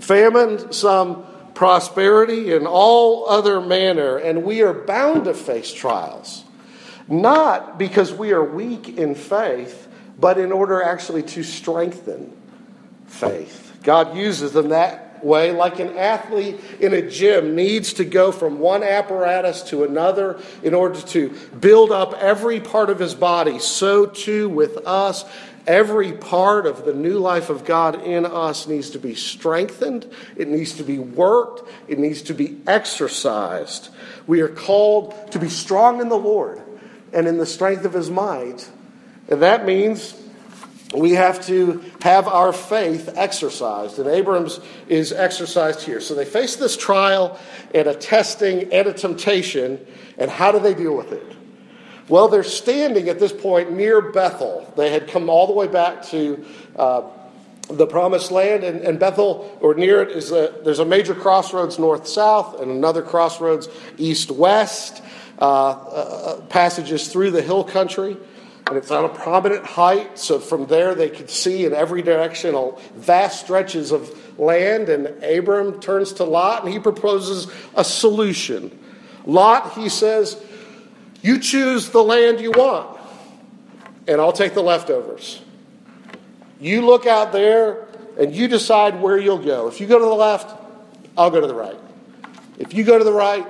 famine, 0.00 0.72
some 0.72 1.24
prosperity, 1.54 2.54
and 2.54 2.66
all 2.66 3.28
other 3.28 3.60
manner. 3.60 4.16
And 4.16 4.44
we 4.44 4.62
are 4.62 4.72
bound 4.72 5.24
to 5.24 5.34
face 5.34 5.72
trials. 5.72 6.44
Not 7.08 7.78
because 7.78 8.12
we 8.12 8.32
are 8.32 8.44
weak 8.44 8.96
in 8.96 9.14
faith, 9.14 9.88
but 10.18 10.38
in 10.38 10.52
order 10.52 10.82
actually 10.82 11.22
to 11.24 11.42
strengthen 11.42 12.36
faith. 13.06 13.78
God 13.82 14.16
uses 14.16 14.52
them 14.52 14.68
that 14.68 15.01
way, 15.22 15.52
like 15.52 15.78
an 15.78 15.96
athlete 15.96 16.60
in 16.80 16.92
a 16.92 17.02
gym 17.02 17.54
needs 17.54 17.94
to 17.94 18.04
go 18.04 18.32
from 18.32 18.58
one 18.58 18.82
apparatus 18.82 19.62
to 19.64 19.84
another 19.84 20.40
in 20.62 20.74
order 20.74 21.00
to 21.00 21.30
build 21.58 21.92
up 21.92 22.14
every 22.14 22.60
part 22.60 22.90
of 22.90 22.98
his 22.98 23.14
body. 23.14 23.58
So 23.58 24.06
too 24.06 24.48
with 24.48 24.78
us. 24.86 25.24
Every 25.64 26.12
part 26.12 26.66
of 26.66 26.84
the 26.84 26.92
new 26.92 27.18
life 27.20 27.48
of 27.48 27.64
God 27.64 28.02
in 28.02 28.26
us 28.26 28.66
needs 28.66 28.90
to 28.90 28.98
be 28.98 29.14
strengthened. 29.14 30.10
It 30.36 30.48
needs 30.48 30.74
to 30.74 30.82
be 30.82 30.98
worked. 30.98 31.70
It 31.86 32.00
needs 32.00 32.22
to 32.22 32.34
be 32.34 32.58
exercised. 32.66 33.88
We 34.26 34.40
are 34.40 34.48
called 34.48 35.30
to 35.30 35.38
be 35.38 35.48
strong 35.48 36.00
in 36.00 36.08
the 36.08 36.18
Lord 36.18 36.60
and 37.12 37.28
in 37.28 37.38
the 37.38 37.46
strength 37.46 37.84
of 37.84 37.92
his 37.92 38.10
might. 38.10 38.68
And 39.28 39.42
that 39.42 39.64
means 39.64 40.20
we 40.92 41.12
have 41.12 41.44
to 41.46 41.82
have 42.02 42.28
our 42.28 42.52
faith 42.52 43.10
exercised. 43.16 43.98
And 43.98 44.08
Abram's 44.08 44.60
is 44.88 45.12
exercised 45.12 45.82
here. 45.82 46.00
So 46.00 46.14
they 46.14 46.24
face 46.24 46.56
this 46.56 46.76
trial 46.76 47.38
and 47.74 47.86
a 47.86 47.94
testing 47.94 48.72
and 48.72 48.86
a 48.86 48.92
temptation. 48.92 49.84
And 50.18 50.30
how 50.30 50.52
do 50.52 50.58
they 50.58 50.74
deal 50.74 50.96
with 50.96 51.12
it? 51.12 51.36
Well, 52.08 52.28
they're 52.28 52.42
standing 52.42 53.08
at 53.08 53.18
this 53.18 53.32
point 53.32 53.72
near 53.72 54.00
Bethel. 54.00 54.70
They 54.76 54.90
had 54.90 55.08
come 55.08 55.30
all 55.30 55.46
the 55.46 55.52
way 55.52 55.66
back 55.66 56.02
to 56.06 56.44
uh, 56.76 57.02
the 57.70 57.86
promised 57.86 58.30
land, 58.30 58.64
and, 58.64 58.80
and, 58.80 58.98
Bethel, 58.98 59.56
or 59.60 59.74
near 59.74 60.02
it, 60.02 60.10
is 60.10 60.32
a, 60.32 60.60
there's 60.64 60.80
a 60.80 60.84
major 60.84 61.14
crossroads 61.14 61.78
north 61.78 62.06
south 62.06 62.60
and 62.60 62.70
another 62.70 63.02
crossroads 63.02 63.68
east 63.96 64.30
west, 64.30 65.02
uh, 65.38 65.70
uh, 65.70 66.40
passages 66.42 67.08
through 67.08 67.30
the 67.30 67.40
hill 67.40 67.64
country 67.64 68.16
and 68.66 68.76
it's 68.76 68.90
on 68.90 69.04
a 69.04 69.08
prominent 69.08 69.64
height. 69.64 70.18
So 70.18 70.38
from 70.38 70.66
there, 70.66 70.94
they 70.94 71.10
could 71.10 71.30
see 71.30 71.64
in 71.64 71.72
every 71.72 72.02
direction 72.02 72.54
vast 72.94 73.40
stretches 73.40 73.92
of 73.92 74.38
land. 74.38 74.88
And 74.88 75.06
Abram 75.22 75.80
turns 75.80 76.14
to 76.14 76.24
Lot 76.24 76.64
and 76.64 76.72
he 76.72 76.78
proposes 76.78 77.52
a 77.74 77.84
solution. 77.84 78.78
Lot, 79.26 79.72
he 79.74 79.88
says, 79.88 80.42
You 81.22 81.38
choose 81.38 81.90
the 81.90 82.02
land 82.02 82.40
you 82.40 82.52
want, 82.52 82.98
and 84.06 84.20
I'll 84.20 84.32
take 84.32 84.54
the 84.54 84.62
leftovers. 84.62 85.40
You 86.60 86.86
look 86.86 87.06
out 87.06 87.32
there 87.32 87.88
and 88.18 88.34
you 88.34 88.48
decide 88.48 89.00
where 89.00 89.18
you'll 89.18 89.38
go. 89.38 89.68
If 89.68 89.80
you 89.80 89.86
go 89.86 89.98
to 89.98 90.04
the 90.04 90.14
left, 90.14 90.56
I'll 91.16 91.30
go 91.30 91.40
to 91.40 91.46
the 91.46 91.54
right. 91.54 91.78
If 92.58 92.74
you 92.74 92.84
go 92.84 92.98
to 92.98 93.04
the 93.04 93.12
right, 93.12 93.46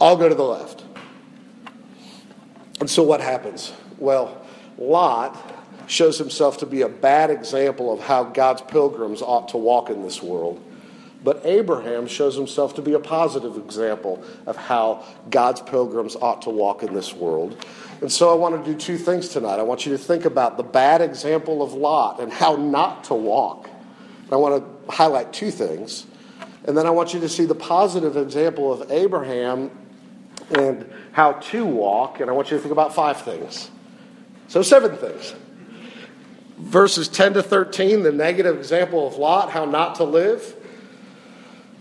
I'll 0.00 0.16
go 0.16 0.28
to 0.28 0.34
the 0.34 0.44
left. 0.44 0.84
And 2.80 2.90
so 2.90 3.02
what 3.02 3.20
happens? 3.20 3.72
Well, 3.98 4.44
Lot 4.78 5.36
shows 5.86 6.18
himself 6.18 6.58
to 6.58 6.66
be 6.66 6.82
a 6.82 6.88
bad 6.88 7.30
example 7.30 7.92
of 7.92 8.00
how 8.00 8.24
God's 8.24 8.62
pilgrims 8.62 9.22
ought 9.22 9.48
to 9.48 9.56
walk 9.56 9.90
in 9.90 10.02
this 10.02 10.22
world. 10.22 10.62
But 11.22 11.40
Abraham 11.44 12.06
shows 12.06 12.36
himself 12.36 12.74
to 12.74 12.82
be 12.82 12.92
a 12.92 13.00
positive 13.00 13.56
example 13.56 14.22
of 14.46 14.56
how 14.56 15.04
God's 15.30 15.60
pilgrims 15.60 16.14
ought 16.14 16.42
to 16.42 16.50
walk 16.50 16.82
in 16.82 16.94
this 16.94 17.12
world. 17.12 17.64
And 18.00 18.12
so 18.12 18.30
I 18.30 18.34
want 18.34 18.64
to 18.64 18.72
do 18.72 18.78
two 18.78 18.98
things 18.98 19.28
tonight. 19.28 19.58
I 19.58 19.62
want 19.62 19.86
you 19.86 19.92
to 19.92 19.98
think 19.98 20.24
about 20.24 20.56
the 20.56 20.62
bad 20.62 21.00
example 21.00 21.62
of 21.62 21.72
Lot 21.72 22.20
and 22.20 22.32
how 22.32 22.56
not 22.56 23.04
to 23.04 23.14
walk. 23.14 23.68
I 24.30 24.36
want 24.36 24.62
to 24.62 24.92
highlight 24.92 25.32
two 25.32 25.50
things. 25.50 26.06
And 26.64 26.76
then 26.76 26.86
I 26.86 26.90
want 26.90 27.14
you 27.14 27.20
to 27.20 27.28
see 27.28 27.44
the 27.44 27.54
positive 27.54 28.16
example 28.16 28.72
of 28.72 28.90
Abraham 28.90 29.70
and 30.50 30.88
how 31.12 31.32
to 31.32 31.64
walk. 31.64 32.20
And 32.20 32.28
I 32.28 32.34
want 32.34 32.50
you 32.50 32.56
to 32.56 32.62
think 32.62 32.72
about 32.72 32.94
five 32.94 33.22
things. 33.22 33.70
So, 34.48 34.62
seven 34.62 34.96
things. 34.96 35.34
Verses 36.58 37.08
10 37.08 37.34
to 37.34 37.42
13, 37.42 38.02
the 38.02 38.12
negative 38.12 38.56
example 38.56 39.06
of 39.06 39.16
Lot, 39.16 39.50
how 39.50 39.64
not 39.64 39.96
to 39.96 40.04
live. 40.04 40.54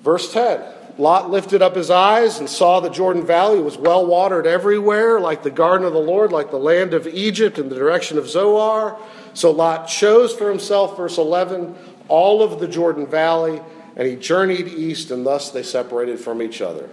Verse 0.04 0.32
10 0.32 0.62
Lot 0.98 1.30
lifted 1.30 1.62
up 1.62 1.76
his 1.76 1.90
eyes 1.90 2.40
and 2.40 2.50
saw 2.50 2.80
the 2.80 2.90
Jordan 2.90 3.26
Valley 3.26 3.60
was 3.60 3.78
well 3.78 4.06
watered 4.06 4.48
everywhere, 4.48 5.20
like 5.20 5.44
the 5.44 5.52
garden 5.52 5.86
of 5.86 5.92
the 5.92 6.00
Lord, 6.00 6.32
like 6.32 6.52
the 6.52 6.58
land 6.58 6.94
of 6.94 7.06
Egypt 7.06 7.60
in 7.60 7.68
the 7.68 7.76
direction 7.76 8.18
of 8.18 8.30
Zoar. 8.30 8.98
So 9.34 9.52
Lot 9.52 9.88
chose 9.88 10.34
for 10.34 10.50
himself, 10.50 10.96
verse 10.96 11.18
11, 11.18 11.76
all 12.08 12.42
of 12.42 12.62
the 12.62 12.68
Jordan 12.68 13.08
Valley, 13.08 13.62
and 13.98 14.08
he 14.08 14.16
journeyed 14.16 14.70
east, 14.70 15.12
and 15.12 15.26
thus 15.26 15.50
they 15.52 15.64
separated 15.64 16.18
from 16.18 16.42
each 16.42 16.62
other. 16.62 16.90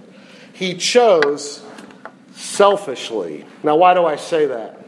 He 0.52 0.74
chose 0.74 1.64
selfishly. 2.32 3.44
Now, 3.62 3.76
why 3.76 3.94
do 3.94 4.04
I 4.04 4.16
say 4.16 4.46
that? 4.46 4.81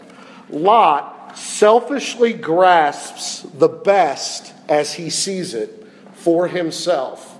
Lot 0.50 1.36
selfishly 1.36 2.32
grasps 2.32 3.42
the 3.42 3.68
best 3.68 4.52
as 4.68 4.94
he 4.94 5.10
sees 5.10 5.54
it 5.54 5.86
for 6.12 6.48
himself. 6.48 7.38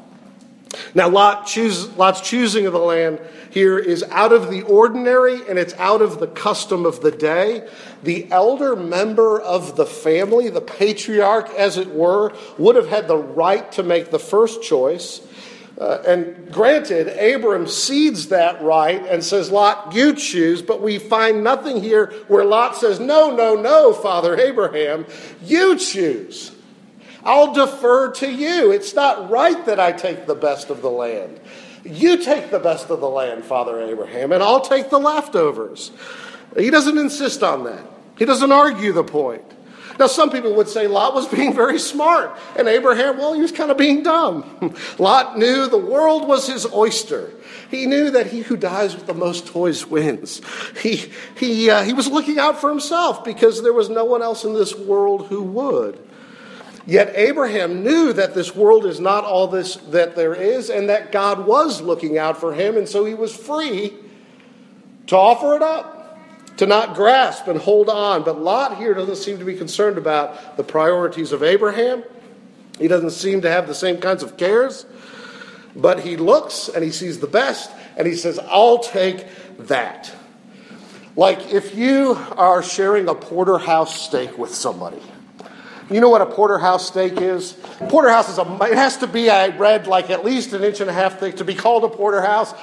Now, 0.95 1.09
Lot 1.09 1.47
choose, 1.47 1.97
Lot's 1.97 2.21
choosing 2.21 2.67
of 2.67 2.73
the 2.73 2.79
land 2.79 3.21
here 3.51 3.79
is 3.79 4.03
out 4.11 4.33
of 4.33 4.51
the 4.51 4.63
ordinary 4.63 5.49
and 5.49 5.59
it's 5.59 5.75
out 5.75 6.03
of 6.03 6.19
the 6.19 6.27
custom 6.27 6.85
of 6.85 7.01
the 7.01 7.13
day. 7.13 7.69
The 8.03 8.27
elder 8.31 8.75
member 8.75 9.41
of 9.41 9.77
the 9.77 9.87
family, 9.87 10.51
the 10.51 10.61
patriarch 10.61 11.51
as 11.51 11.79
it 11.79 11.91
were, 11.91 12.33
would 12.59 12.77
have 12.77 12.89
had 12.89 13.07
the 13.07 13.17
right 13.17 13.71
to 13.73 13.83
make 13.83 14.11
the 14.11 14.19
first 14.19 14.63
choice. 14.63 15.21
Uh, 15.77 16.03
and 16.07 16.53
granted, 16.53 17.09
Abram 17.09 17.67
cedes 17.67 18.29
that 18.29 18.63
right 18.63 19.05
and 19.07 19.25
says, 19.25 19.51
Lot, 19.51 19.93
you 19.93 20.15
choose, 20.15 20.63
but 20.63 20.81
we 20.81 20.99
find 20.99 21.43
nothing 21.43 21.83
here 21.83 22.13
where 22.29 22.45
Lot 22.45 22.77
says, 22.77 23.01
No, 23.01 23.35
no, 23.35 23.57
no, 23.57 23.93
Father 23.93 24.39
Abraham, 24.39 25.05
you 25.43 25.77
choose. 25.77 26.53
I'll 27.25 27.53
defer 27.53 28.13
to 28.13 28.31
you. 28.31 28.71
It's 28.71 28.95
not 28.95 29.31
right 29.31 29.65
that 29.67 29.81
I 29.81 29.93
take 29.93 30.27
the 30.27 30.35
best 30.35 30.71
of 30.71 30.83
the 30.83 30.91
land. 30.91 31.41
You 31.85 32.19
take 32.19 32.51
the 32.51 32.59
best 32.59 32.91
of 32.91 33.01
the 33.01 33.09
land, 33.09 33.45
Father 33.45 33.81
Abraham, 33.81 34.31
and 34.33 34.43
I'll 34.43 34.61
take 34.61 34.91
the 34.91 34.99
leftovers. 34.99 35.91
He 36.57 36.71
doesn't 36.71 36.97
insist 36.97 37.43
on 37.43 37.65
that, 37.65 37.85
he 38.17 38.25
doesn't 38.25 38.53
argue 38.53 38.93
the 38.93 39.05
point. 39.05 39.43
Now, 39.99 40.07
some 40.07 40.31
people 40.31 40.55
would 40.55 40.69
say 40.69 40.87
Lot 40.87 41.15
was 41.15 41.29
being 41.29 41.55
very 41.55 41.79
smart, 41.79 42.37
and 42.57 42.69
Abraham, 42.69 43.19
well, 43.19 43.33
he 43.33 43.41
was 43.41 43.53
kind 43.53 43.71
of 43.71 43.77
being 43.77 44.03
dumb. 44.03 44.75
Lot 44.99 45.39
knew 45.39 45.69
the 45.69 45.79
world 45.79 46.27
was 46.27 46.47
his 46.47 46.67
oyster. 46.73 47.33
He 47.71 47.87
knew 47.87 48.11
that 48.11 48.27
he 48.27 48.41
who 48.41 48.57
dies 48.57 48.95
with 48.95 49.07
the 49.07 49.15
most 49.15 49.47
toys 49.47 49.87
wins. 49.87 50.41
He, 50.81 51.13
he, 51.37 51.71
uh, 51.71 51.83
he 51.83 51.93
was 51.93 52.09
looking 52.09 52.39
out 52.39 52.61
for 52.61 52.69
himself 52.69 53.25
because 53.25 53.63
there 53.63 53.73
was 53.73 53.89
no 53.89 54.05
one 54.05 54.23
else 54.23 54.45
in 54.45 54.55
this 54.55 54.75
world 54.75 55.27
who 55.29 55.43
would. 55.43 55.99
Yet 56.87 57.13
Abraham 57.15 57.83
knew 57.83 58.13
that 58.13 58.35
this 58.35 58.55
world 58.55 58.85
is 58.85 59.01
not 59.01 59.25
all 59.25 59.49
this 59.49 59.77
that 59.77 60.17
there 60.17 60.35
is, 60.35 60.69
and 60.69 60.89
that 60.91 61.13
God 61.13 61.47
was 61.47 61.81
looking 61.81 62.19
out 62.19 62.39
for 62.39 62.53
him, 62.53 62.77
and 62.77 62.87
so 62.87 63.05
he 63.05 63.15
was 63.15 63.35
free 63.35 63.95
to 65.07 65.17
offer 65.17 65.57
it 65.57 65.63
up 65.63 65.94
to 66.57 66.67
not 66.67 66.95
grasp 66.95 67.49
and 67.49 67.59
hold 67.59 67.89
on. 67.89 68.23
But 68.23 68.41
Lot 68.41 68.77
here 68.77 68.95
doesn't 68.95 69.17
seem 69.17 69.39
to 69.39 69.45
be 69.45 69.57
concerned 69.57 69.99
about 69.99 70.57
the 70.57 70.65
priorities 70.65 71.33
of 71.33 71.43
Abraham. 71.43 72.05
He 72.79 72.89
doesn't 72.89 73.11
seem 73.11 73.43
to 73.43 73.51
have 73.51 73.67
the 73.67 73.75
same 73.75 73.99
kinds 73.99 74.23
of 74.23 74.37
cares. 74.37 74.87
But 75.77 76.01
he 76.01 76.17
looks 76.17 76.69
and 76.69 76.85
he 76.85 76.91
sees 76.91 77.21
the 77.21 77.27
best 77.27 77.71
and 77.97 78.07
he 78.07 78.15
says, 78.15 78.39
I'll 78.39 78.79
take 78.79 79.27
that. 79.59 80.13
Like 81.17 81.53
if 81.53 81.75
you 81.75 82.19
are 82.37 82.63
sharing 82.63 83.09
a 83.09 83.15
porterhouse 83.15 84.01
steak 84.01 84.39
with 84.39 84.55
somebody 84.55 85.03
You 85.91 86.01
know 86.01 86.09
what 86.09 86.23
a 86.23 86.27
porterhouse 86.27 86.87
steak 86.87 87.21
is? 87.21 87.53
Porterhouse 87.89 88.31
is 88.31 88.39
a, 88.39 88.59
it 88.65 88.77
has 88.77 88.97
to 88.99 89.07
be, 89.07 89.29
I 89.29 89.49
read, 89.49 89.87
like 89.87 90.11
at 90.11 90.25
least 90.25 90.53
an 90.55 90.65
inch 90.65 90.81
and 90.81 90.89
a 90.89 90.93
half 90.93 91.21
thick 91.21 91.37
to 91.37 91.45
be 91.45 91.55
called 91.55 91.85
a 91.85 91.89
porterhouse. 91.89 92.55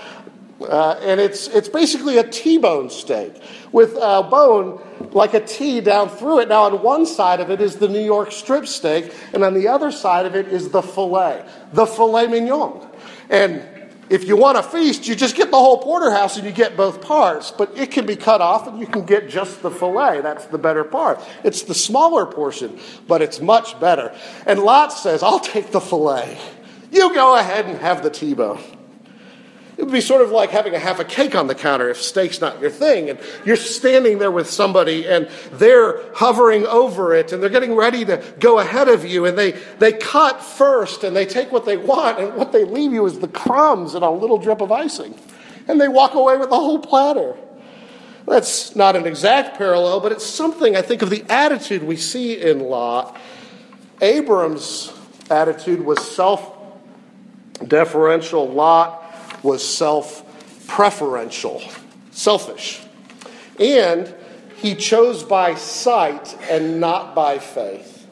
Uh, 0.63 0.99
and 1.01 1.19
it's, 1.19 1.47
it's 1.47 1.69
basically 1.69 2.17
a 2.17 2.23
T-bone 2.23 2.89
steak 2.89 3.33
with 3.71 3.95
a 3.99 4.23
bone 4.23 4.81
like 5.11 5.33
a 5.33 5.39
T 5.39 5.81
down 5.81 6.09
through 6.09 6.39
it. 6.39 6.49
Now, 6.49 6.63
on 6.63 6.81
one 6.81 7.05
side 7.05 7.39
of 7.39 7.49
it 7.49 7.61
is 7.61 7.77
the 7.77 7.87
New 7.87 8.03
York 8.03 8.31
strip 8.31 8.67
steak, 8.67 9.13
and 9.33 9.43
on 9.43 9.53
the 9.53 9.67
other 9.67 9.91
side 9.91 10.25
of 10.25 10.35
it 10.35 10.47
is 10.47 10.69
the 10.69 10.81
filet, 10.81 11.45
the 11.73 11.85
filet 11.85 12.27
mignon. 12.27 12.87
And 13.29 13.67
if 14.09 14.25
you 14.25 14.35
want 14.35 14.57
a 14.57 14.63
feast, 14.63 15.07
you 15.07 15.15
just 15.15 15.37
get 15.37 15.51
the 15.51 15.57
whole 15.57 15.77
porterhouse 15.77 16.35
and 16.35 16.45
you 16.45 16.51
get 16.51 16.75
both 16.75 17.01
parts, 17.01 17.51
but 17.51 17.77
it 17.77 17.91
can 17.91 18.05
be 18.05 18.17
cut 18.17 18.41
off 18.41 18.67
and 18.67 18.77
you 18.77 18.85
can 18.85 19.05
get 19.05 19.29
just 19.29 19.61
the 19.61 19.71
filet. 19.71 20.19
That's 20.21 20.45
the 20.47 20.57
better 20.57 20.83
part. 20.83 21.21
It's 21.45 21.63
the 21.63 21.73
smaller 21.73 22.25
portion, 22.25 22.77
but 23.07 23.21
it's 23.21 23.39
much 23.39 23.79
better. 23.79 24.13
And 24.45 24.59
Lot 24.59 24.91
says, 24.91 25.23
I'll 25.23 25.39
take 25.39 25.71
the 25.71 25.79
filet. 25.79 26.37
You 26.91 27.13
go 27.13 27.37
ahead 27.37 27.67
and 27.67 27.77
have 27.77 28.03
the 28.03 28.09
T 28.09 28.33
bone. 28.33 28.61
It 29.77 29.83
would 29.83 29.93
be 29.93 30.01
sort 30.01 30.21
of 30.21 30.31
like 30.31 30.49
having 30.49 30.75
a 30.75 30.79
half 30.79 30.99
a 30.99 31.05
cake 31.05 31.33
on 31.33 31.47
the 31.47 31.55
counter 31.55 31.89
if 31.89 32.01
steak's 32.01 32.41
not 32.41 32.59
your 32.59 32.69
thing. 32.69 33.09
And 33.09 33.19
you're 33.45 33.55
standing 33.55 34.19
there 34.19 34.31
with 34.31 34.49
somebody 34.49 35.07
and 35.07 35.29
they're 35.53 36.01
hovering 36.13 36.67
over 36.67 37.15
it 37.15 37.31
and 37.31 37.41
they're 37.41 37.49
getting 37.49 37.75
ready 37.75 38.03
to 38.05 38.21
go 38.39 38.59
ahead 38.59 38.89
of 38.89 39.05
you. 39.05 39.25
And 39.25 39.37
they, 39.37 39.51
they 39.79 39.93
cut 39.93 40.43
first 40.43 41.03
and 41.03 41.15
they 41.15 41.25
take 41.25 41.51
what 41.51 41.65
they 41.65 41.77
want. 41.77 42.19
And 42.19 42.35
what 42.35 42.51
they 42.51 42.65
leave 42.65 42.91
you 42.91 43.05
is 43.05 43.19
the 43.19 43.27
crumbs 43.29 43.95
and 43.95 44.03
a 44.03 44.09
little 44.09 44.37
drip 44.37 44.61
of 44.61 44.71
icing. 44.71 45.15
And 45.67 45.79
they 45.79 45.87
walk 45.87 46.15
away 46.15 46.37
with 46.37 46.49
the 46.49 46.55
whole 46.55 46.79
platter. 46.79 47.35
That's 48.27 48.75
not 48.75 48.95
an 48.95 49.07
exact 49.07 49.57
parallel, 49.57 49.99
but 49.99 50.11
it's 50.11 50.25
something 50.25 50.75
I 50.75 50.81
think 50.81 51.01
of 51.01 51.09
the 51.09 51.23
attitude 51.29 51.83
we 51.83 51.95
see 51.95 52.39
in 52.39 52.59
Lot. 52.59 53.19
Abram's 53.99 54.93
attitude 55.29 55.81
was 55.81 55.99
self 55.99 56.57
deferential. 57.65 58.47
Lot 58.47 59.00
was 59.43 59.67
self 59.67 60.27
preferential, 60.67 61.61
selfish. 62.11 62.81
And 63.59 64.13
he 64.57 64.75
chose 64.75 65.23
by 65.23 65.55
sight 65.55 66.37
and 66.49 66.79
not 66.79 67.15
by 67.15 67.39
faith. 67.39 68.07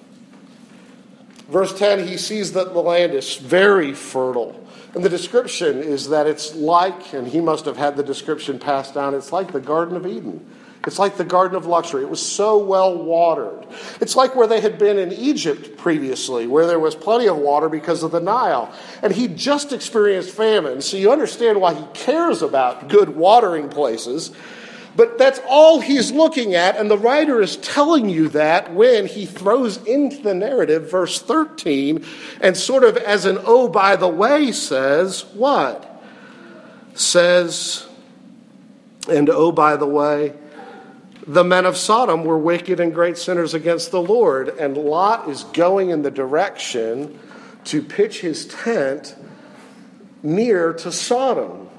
Verse 1.48 1.78
10, 1.78 2.08
he 2.08 2.18
sees 2.18 2.54
that 2.54 2.74
the 2.74 2.80
land 2.80 3.14
is 3.14 3.38
very 3.38 3.94
fertile. 3.94 4.68
And 4.94 5.04
the 5.04 5.10
description 5.10 5.80
is 5.80 6.10
that 6.10 6.28
it's 6.28 6.56
like, 6.56 7.14
and 7.14 7.28
he 7.28 7.42
must 7.42 7.66
have 7.66 7.78
had 7.78 7.96
the 7.96 8.04
description 8.04 8.60
passed 8.60 8.94
down, 8.94 9.14
it's 9.14 9.32
like 9.32 9.52
the 9.52 9.60
Garden 9.60 9.96
of 9.96 10.06
Eden. 10.06 10.46
It's 10.88 10.98
like 10.98 11.18
the 11.18 11.26
Garden 11.26 11.58
of 11.58 11.66
Luxury. 11.66 12.04
It 12.04 12.10
was 12.10 12.26
so 12.26 12.58
well 12.58 12.98
watered. 12.98 13.68
It's 14.00 14.16
like 14.16 14.36
where 14.36 14.48
they 14.48 14.62
had 14.62 14.78
been 14.78 14.98
in 14.98 15.12
Egypt 15.12 15.78
previously, 15.78 16.48
where 16.48 16.68
there 16.68 16.80
was 16.80 16.96
plenty 16.96 17.28
of 17.28 17.38
water 17.38 17.68
because 17.68 18.02
of 18.02 18.12
the 18.12 18.22
Nile. 18.22 18.74
And 19.04 19.14
he 19.14 19.28
just 19.28 19.74
experienced 19.74 20.32
famine, 20.32 20.82
so 20.82 20.96
you 20.96 21.12
understand 21.12 21.60
why 21.60 21.74
he 21.74 21.86
cares 21.94 22.42
about 22.42 22.88
good 22.88 23.10
watering 23.10 23.68
places. 23.68 24.32
But 24.96 25.18
that's 25.18 25.40
all 25.48 25.82
he's 25.82 26.12
looking 26.12 26.56
at, 26.56 26.78
and 26.78 26.90
the 26.90 26.98
writer 26.98 27.42
is 27.42 27.58
telling 27.58 28.10
you 28.10 28.30
that 28.30 28.74
when 28.74 29.06
he 29.06 29.26
throws 29.26 29.78
into 29.86 30.22
the 30.22 30.34
narrative 30.34 30.90
verse 30.90 31.22
13 31.22 32.06
and 32.42 32.58
sort 32.58 32.84
of 32.84 32.98
as 32.98 33.26
an 33.26 33.38
oh, 33.46 33.68
by 33.68 33.96
the 33.96 34.08
way, 34.08 34.52
says, 34.52 35.26
What? 35.34 35.86
Says, 36.96 37.88
and 39.10 39.30
oh, 39.30 39.52
by 39.52 39.76
the 39.78 39.86
way, 39.86 40.34
the 41.30 41.44
men 41.44 41.68
of 41.68 41.78
Sodom 41.78 42.24
were 42.24 42.40
wicked 42.40 42.80
and 42.80 42.92
great 42.92 43.16
sinners 43.16 43.54
against 43.54 43.92
the 43.92 44.02
Lord, 44.02 44.50
and 44.50 44.76
Lot 44.76 45.30
is 45.30 45.44
going 45.44 45.92
in 45.92 46.02
the 46.02 46.10
direction 46.10 47.20
to 47.66 47.84
pitch 47.84 48.22
his 48.22 48.48
tent 48.48 49.16
near 50.24 50.74
to 50.74 50.92
Sodom. 50.92 51.70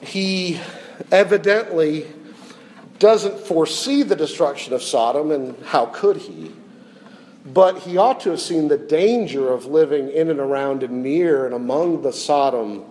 He 0.00 0.60
evidently 1.12 2.08
doesn't 2.98 3.38
foresee 3.38 4.02
the 4.02 4.16
destruction 4.16 4.74
of 4.74 4.82
Sodom, 4.82 5.30
and 5.30 5.56
how 5.66 5.86
could 5.86 6.16
he? 6.16 6.50
But 7.46 7.78
he 7.82 7.98
ought 7.98 8.18
to 8.22 8.30
have 8.30 8.40
seen 8.40 8.66
the 8.66 8.78
danger 8.78 9.48
of 9.52 9.66
living 9.66 10.10
in 10.10 10.28
and 10.28 10.40
around 10.40 10.82
and 10.82 11.04
near 11.04 11.46
and 11.46 11.54
among 11.54 12.02
the 12.02 12.12
Sodom 12.12 12.84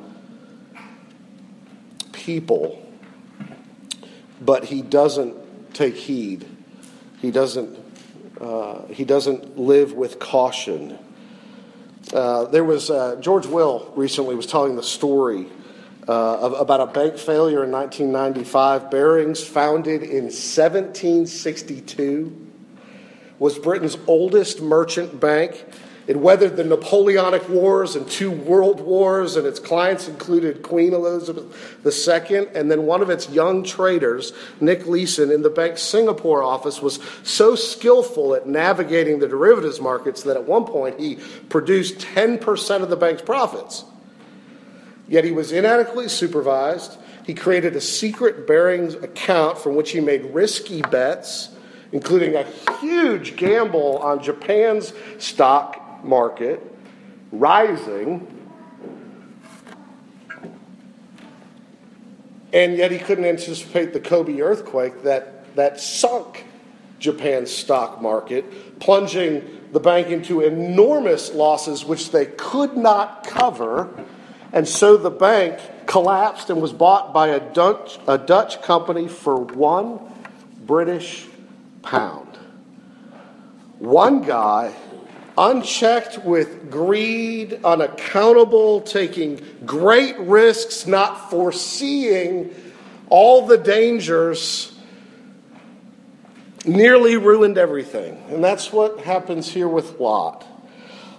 people 2.14 2.83
but 4.44 4.66
he 4.66 4.82
doesn't 4.82 5.74
take 5.74 5.96
heed. 5.96 6.46
He 7.20 7.32
doesn't, 7.32 7.80
uh, 8.40 8.86
he 8.88 9.06
doesn't 9.06 9.58
live 9.58 9.94
with 9.94 10.20
caution. 10.20 11.00
Uh, 12.14 12.46
there 12.46 12.64
was 12.64 12.90
uh, 12.90 13.18
George 13.20 13.48
Will 13.48 13.92
recently 13.96 14.36
was 14.36 14.46
telling 14.46 14.76
the 14.76 14.84
story 14.84 15.48
uh, 16.08 16.40
of, 16.40 16.54
about 16.54 16.82
a 16.82 16.88
bank 16.88 17.18
failure 17.18 17.64
in 17.64 17.72
1995. 17.72 18.92
Barings, 18.92 19.44
founded 19.44 20.04
in 20.04 20.26
1762, 20.26 22.52
was 23.40 23.58
Britain's 23.58 23.98
oldest 24.06 24.62
merchant 24.62 25.20
bank. 25.20 25.66
It 26.06 26.18
weathered 26.18 26.58
the 26.58 26.66
Napoleonic 26.66 27.48
Wars 27.48 27.96
and 27.96 28.10
two 28.10 28.30
world 28.30 28.82
wars, 28.82 29.38
and 29.38 29.48
its 29.48 29.60
clients 29.60 30.10
included 30.10 30.62
Queen 30.62 30.94
Elizabeth 30.94 31.46
II. 31.86 32.48
And 32.54 32.70
then 32.70 32.86
one 32.86 33.02
of 33.02 33.10
its 33.10 33.30
young 33.30 33.64
traders, 33.64 34.34
Nick 34.60 34.86
Leeson, 34.86 35.32
in 35.32 35.44
the 35.44 35.50
bank's 35.50 35.82
Singapore 35.82 36.44
office, 36.44 36.82
was 36.82 37.00
so 37.24 37.56
skillful 37.56 38.36
at 38.36 38.46
navigating 38.46 39.20
the 39.20 39.30
derivatives 39.30 39.80
markets 39.80 40.24
that 40.24 40.36
at 40.36 40.44
one 40.44 40.66
point 40.66 41.00
he 41.00 41.20
produced 41.48 42.00
10% 42.00 42.84
of 42.84 42.90
the 42.90 42.98
bank's 42.98 43.22
profits. 43.22 43.86
Yet 45.08 45.24
he 45.24 45.32
was 45.32 45.54
inadequately 45.54 46.10
supervised. 46.10 46.98
He 47.26 47.34
created 47.34 47.78
a 47.78 47.82
secret 47.82 48.46
Barings 48.46 48.96
account 48.96 49.58
from 49.58 49.76
which 49.76 49.92
he 49.92 50.02
made 50.02 50.26
risky 50.34 50.82
bets, 50.82 51.50
including 51.94 52.36
a 52.36 52.44
huge 52.82 53.38
gamble 53.38 54.00
on 54.00 54.22
Japan's 54.22 54.92
market 56.04 56.62
rising, 57.32 58.28
and 62.54 62.78
yet 62.78 62.92
he 62.92 63.00
couldn't 63.00 63.26
anticipate 63.26 63.94
the 63.94 64.00
Kobe 64.00 64.40
earthquake 64.40 65.02
that, 65.04 65.56
that 65.56 65.80
sunk 65.80 66.46
Japan's 67.00 67.52
stock 67.52 68.02
market, 68.02 68.80
plunging 68.80 69.62
the 69.72 69.80
bank 69.80 70.08
into 70.08 70.42
enormous 70.42 71.34
losses 71.34 71.84
which 71.84 72.12
they 72.12 72.28
could 72.28 72.78
not 72.78 73.26
cover. 73.26 73.90
And 74.54 74.68
so 74.68 74.98
the 74.98 75.10
bank 75.10 75.60
collapsed 75.88 76.52
and 76.52 76.62
was 76.62 76.72
bought 76.72 77.12
by 77.12 77.30
a 77.30 77.40
Dutch, 77.40 77.98
a 78.08 78.20
Dutch 78.20 78.62
company 78.62 79.08
for 79.08 79.38
one 79.38 80.00
British 80.66 81.26
pound. 81.82 82.38
One 83.80 84.22
guy 84.22 84.74
unchecked 85.38 86.20
with 86.20 86.70
greed, 86.70 87.60
unaccountable, 87.64 88.82
taking 88.82 89.42
great 89.66 90.18
risks, 90.20 90.86
not 90.86 91.30
foreseeing 91.30 92.54
all 93.10 93.46
the 93.46 93.58
dangers, 93.58 94.78
nearly 96.66 97.18
ruined 97.18 97.58
everything. 97.58 98.24
And 98.30 98.44
that's 98.44 98.72
what 98.72 99.00
happens 99.02 99.50
here 99.50 99.68
with 99.68 100.00
Lot. 100.00 100.46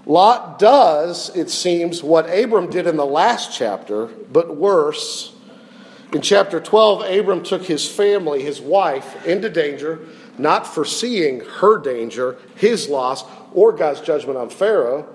Lot 0.06 0.58
does, 0.58 1.34
it 1.34 1.50
seems, 1.50 2.02
what 2.02 2.26
Abram 2.26 2.68
did 2.70 2.86
in 2.86 2.96
the 2.96 3.06
last 3.06 3.56
chapter, 3.56 4.06
but 4.06 4.56
worse. 4.56 5.32
In 6.12 6.20
chapter 6.20 6.60
12, 6.60 7.02
Abram 7.18 7.42
took 7.42 7.64
his 7.64 7.88
family, 7.88 8.42
his 8.42 8.60
wife, 8.60 9.26
into 9.26 9.48
danger, 9.48 10.00
not 10.38 10.66
foreseeing 10.66 11.40
her 11.40 11.78
danger, 11.78 12.36
his 12.56 12.88
loss, 12.88 13.24
or 13.52 13.72
God's 13.72 14.00
judgment 14.00 14.38
on 14.38 14.50
Pharaoh. 14.50 15.06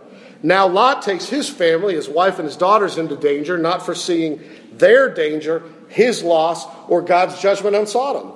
Now 0.42 0.68
Lot 0.68 1.02
takes 1.02 1.28
his 1.28 1.50
family, 1.50 1.96
his 1.96 2.08
wife 2.08 2.40
and 2.40 2.46
his 2.46 2.56
daughters 2.56 2.98
into 2.98 3.16
danger, 3.16 3.58
not 3.58 3.86
foreseeing 3.86 4.42
their 4.74 5.14
danger, 5.14 5.64
his 5.90 6.24
loss, 6.24 6.66
or 6.88 7.02
God's 7.02 7.42
judgment 7.42 7.76
on 7.76 7.88
Sodom. 7.88 8.32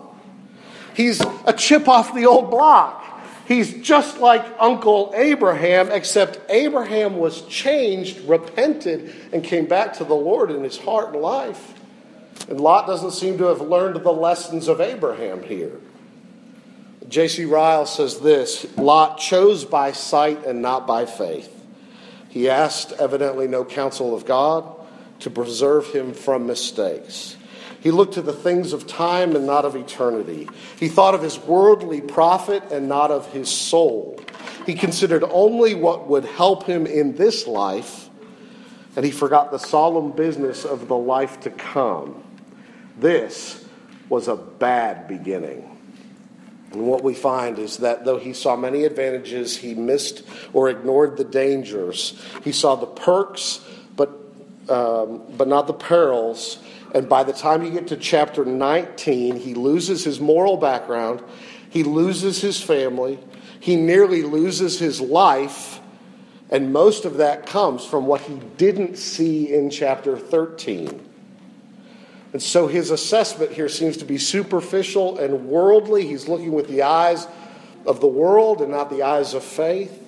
He's 0.96 1.22
a 1.46 1.54
chip 1.54 1.88
off 1.88 2.13
the 2.13 2.26
old 2.26 2.52
block. 2.52 3.00
He's 3.48 3.82
just 3.82 4.19
like 4.19 4.46
Uncle 4.60 5.12
Abraham, 5.15 5.91
except 5.91 6.39
Abraham 6.50 7.17
was 7.17 7.41
changed, 7.43 8.19
repented, 8.22 9.13
and 9.34 9.43
came 9.43 9.65
back 9.65 9.93
to 9.96 10.04
the 10.04 10.13
Lord 10.13 10.52
in 10.52 10.63
his 10.63 10.78
heart 10.78 11.13
and 11.13 11.22
life. 11.22 11.74
And 12.50 12.60
Lot 12.60 12.88
doesn't 12.88 13.12
seem 13.12 13.38
to 13.39 13.46
have 13.46 13.62
learned 13.62 14.02
the 14.04 14.12
lessons 14.13 14.67
of 14.67 14.82
Abraham 14.82 15.43
here. 15.43 15.80
J.C. 17.13 17.45
Ryle 17.45 17.86
says 17.86 18.21
this 18.21 18.65
Lot 18.76 19.19
chose 19.19 19.65
by 19.65 19.91
sight 19.91 20.47
and 20.47 20.63
not 20.63 20.88
by 20.88 21.06
faith. 21.06 21.47
He 22.30 22.49
asked, 22.49 22.91
evidently, 22.93 23.47
no 23.47 23.63
counsel 23.63 24.15
of 24.15 24.26
God 24.26 24.65
to 25.19 25.30
preserve 25.30 25.86
him 25.93 26.13
from 26.13 26.47
mistakes. 26.47 27.38
He 27.82 27.91
looked 27.91 28.15
to 28.15 28.23
the 28.23 28.34
things 28.34 28.73
of 28.73 28.88
time 28.88 29.36
and 29.36 29.45
not 29.45 29.63
of 29.63 29.76
eternity. 29.76 30.49
He 30.80 30.88
thought 30.88 31.13
of 31.13 31.21
his 31.21 31.38
worldly 31.38 32.02
profit 32.02 32.63
and 32.71 32.89
not 32.89 33.12
of 33.12 33.32
his 33.32 33.47
soul. 33.47 34.19
He 34.65 34.73
considered 34.73 35.23
only 35.23 35.76
what 35.76 36.08
would 36.08 36.26
help 36.26 36.63
him 36.63 36.88
in 36.88 37.13
this 37.15 37.45
life, 37.45 38.10
and 38.95 39.06
he 39.06 39.12
forgot 39.12 39.52
the 39.52 39.60
solemn 39.60 40.13
business 40.13 40.65
of 40.65 40.88
the 40.88 40.97
life 40.97 41.41
to 41.41 41.52
come. 41.52 42.23
This 42.97 43.63
was 44.10 44.28
a 44.28 44.36
bad 44.36 45.08
beginning. 45.08 45.72
And 46.73 46.88
what 46.88 47.03
we 47.03 47.13
find 47.13 47.59
is 47.59 47.77
that 47.77 48.03
though 48.03 48.17
he 48.17 48.33
saw 48.33 48.55
many 48.55 48.83
advantages, 48.83 49.55
he 49.57 49.75
missed 49.75 50.23
or 50.53 50.69
ignored 50.69 51.17
the 51.17 51.23
dangers. 51.23 52.19
He 52.43 52.51
saw 52.51 52.75
the 52.75 52.88
perks, 52.88 53.62
but, 53.95 54.09
um, 54.69 55.21
but 55.38 55.47
not 55.47 55.67
the 55.67 55.73
perils. 55.73 56.57
And 56.95 57.07
by 57.07 57.23
the 57.23 57.33
time 57.33 57.63
you 57.63 57.69
get 57.69 57.88
to 57.88 57.97
chapter 57.97 58.43
19, 58.43 59.38
he 59.38 59.53
loses 59.53 60.03
his 60.03 60.19
moral 60.19 60.57
background, 60.57 61.23
he 61.69 61.83
loses 61.83 62.41
his 62.41 62.62
family, 62.62 63.19
he 63.59 63.75
nearly 63.75 64.23
loses 64.23 64.79
his 64.79 64.99
life. 64.99 65.79
And 66.49 66.73
most 66.73 67.05
of 67.05 67.17
that 67.17 67.45
comes 67.45 67.86
from 67.86 68.05
what 68.05 68.21
he 68.21 68.36
didn't 68.57 68.97
see 68.97 69.51
in 69.51 69.69
chapter 69.69 70.17
13. 70.17 71.12
And 72.34 72.41
so 72.41 72.67
his 72.67 72.89
assessment 72.89 73.52
here 73.52 73.69
seems 73.69 73.98
to 73.98 74.06
be 74.06 74.17
superficial 74.17 75.19
and 75.19 75.48
worldly. 75.48 76.08
He's 76.08 76.28
looking 76.28 76.52
with 76.52 76.67
the 76.67 76.82
eyes 76.82 77.28
of 77.86 78.02
the 78.02 78.08
world 78.08 78.62
and 78.62 78.72
not 78.72 78.89
the 78.89 79.04
eyes 79.04 79.36
of 79.36 79.43
faith. 79.43 80.00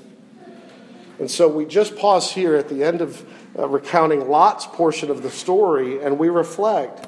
And 1.20 1.30
so 1.30 1.48
we 1.48 1.66
just 1.66 1.96
pause 1.96 2.32
here 2.32 2.56
at 2.56 2.68
the 2.68 2.84
end 2.84 3.02
of 3.02 3.26
uh, 3.58 3.68
recounting 3.70 4.28
Lot's 4.28 4.66
portion 4.66 5.10
of 5.10 5.24
the 5.24 5.30
story, 5.30 6.04
and 6.04 6.20
we 6.20 6.28
reflect 6.30 7.08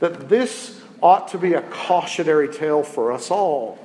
that 0.00 0.28
this 0.28 0.80
ought 1.00 1.28
to 1.28 1.38
be 1.38 1.52
a 1.52 1.62
cautionary 1.62 2.48
tale 2.48 2.82
for 2.82 3.12
us 3.12 3.30
all. 3.30 3.78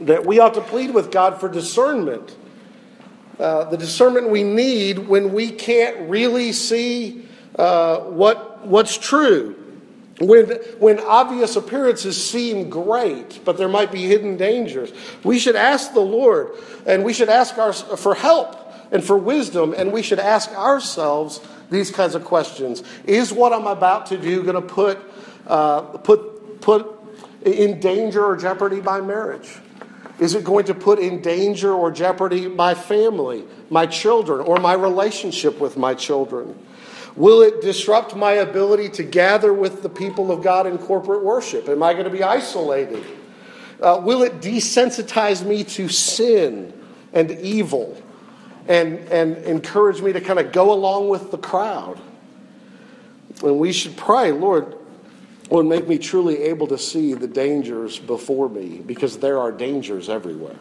That 0.00 0.26
we 0.26 0.40
ought 0.40 0.54
to 0.54 0.60
plead 0.60 0.92
with 0.92 1.12
God 1.12 1.38
for 1.38 1.48
discernment. 1.48 2.34
Uh, 3.38 3.64
the 3.64 3.76
discernment 3.76 4.30
we 4.30 4.42
need 4.42 4.98
when 4.98 5.32
we 5.32 5.50
can't 5.50 6.08
really 6.08 6.52
see 6.52 7.28
uh, 7.56 8.00
what, 8.00 8.66
what's 8.66 8.96
true. 8.96 9.56
When, 10.20 10.50
when 10.78 11.00
obvious 11.00 11.56
appearances 11.56 12.22
seem 12.22 12.70
great, 12.70 13.40
but 13.44 13.56
there 13.56 13.68
might 13.68 13.90
be 13.90 14.02
hidden 14.02 14.36
dangers, 14.36 14.92
we 15.24 15.38
should 15.38 15.56
ask 15.56 15.94
the 15.94 16.00
Lord 16.00 16.52
and 16.86 17.04
we 17.04 17.12
should 17.12 17.28
ask 17.28 17.58
our, 17.58 17.72
for 17.72 18.14
help 18.14 18.56
and 18.92 19.02
for 19.02 19.16
wisdom, 19.16 19.74
and 19.76 19.90
we 19.90 20.02
should 20.02 20.18
ask 20.18 20.50
ourselves 20.52 21.40
these 21.70 21.90
kinds 21.90 22.14
of 22.14 22.24
questions. 22.24 22.82
Is 23.06 23.32
what 23.32 23.52
I'm 23.52 23.66
about 23.66 24.06
to 24.06 24.18
do 24.18 24.42
going 24.42 24.54
to 24.54 24.60
put, 24.60 24.98
uh, 25.46 25.80
put, 25.80 26.60
put 26.60 26.86
in 27.42 27.80
danger 27.80 28.22
or 28.24 28.36
jeopardy 28.36 28.82
my 28.82 29.00
marriage? 29.00 29.48
Is 30.18 30.34
it 30.34 30.44
going 30.44 30.66
to 30.66 30.74
put 30.74 30.98
in 30.98 31.22
danger 31.22 31.72
or 31.72 31.90
jeopardy 31.90 32.46
my 32.46 32.74
family, 32.74 33.44
my 33.70 33.86
children, 33.86 34.40
or 34.40 34.58
my 34.58 34.74
relationship 34.74 35.58
with 35.58 35.76
my 35.76 35.94
children? 35.94 36.56
Will 37.14 37.42
it 37.42 37.60
disrupt 37.60 38.16
my 38.16 38.32
ability 38.32 38.88
to 38.90 39.02
gather 39.02 39.52
with 39.52 39.82
the 39.82 39.88
people 39.88 40.30
of 40.30 40.42
God 40.42 40.66
in 40.66 40.78
corporate 40.78 41.22
worship? 41.22 41.68
Am 41.68 41.82
I 41.82 41.92
going 41.92 42.04
to 42.04 42.10
be 42.10 42.22
isolated? 42.22 43.04
Uh, 43.80 44.00
will 44.02 44.22
it 44.22 44.40
desensitize 44.40 45.44
me 45.44 45.64
to 45.64 45.88
sin 45.88 46.72
and 47.12 47.30
evil? 47.30 48.00
and, 48.68 48.98
and 49.10 49.36
encourage 49.38 50.00
me 50.00 50.12
to 50.12 50.20
kind 50.20 50.38
of 50.38 50.52
go 50.52 50.72
along 50.72 51.08
with 51.08 51.30
the 51.30 51.38
crowd. 51.38 51.98
And 53.42 53.58
we 53.58 53.72
should 53.72 53.96
pray, 53.96 54.32
Lord, 54.32 54.76
Lord, 55.50 55.66
make 55.66 55.88
me 55.88 55.98
truly 55.98 56.42
able 56.44 56.68
to 56.68 56.78
see 56.78 57.14
the 57.14 57.26
dangers 57.26 57.98
before 57.98 58.48
me 58.48 58.78
because 58.78 59.18
there 59.18 59.38
are 59.38 59.50
dangers 59.50 60.08
everywhere. 60.08 60.56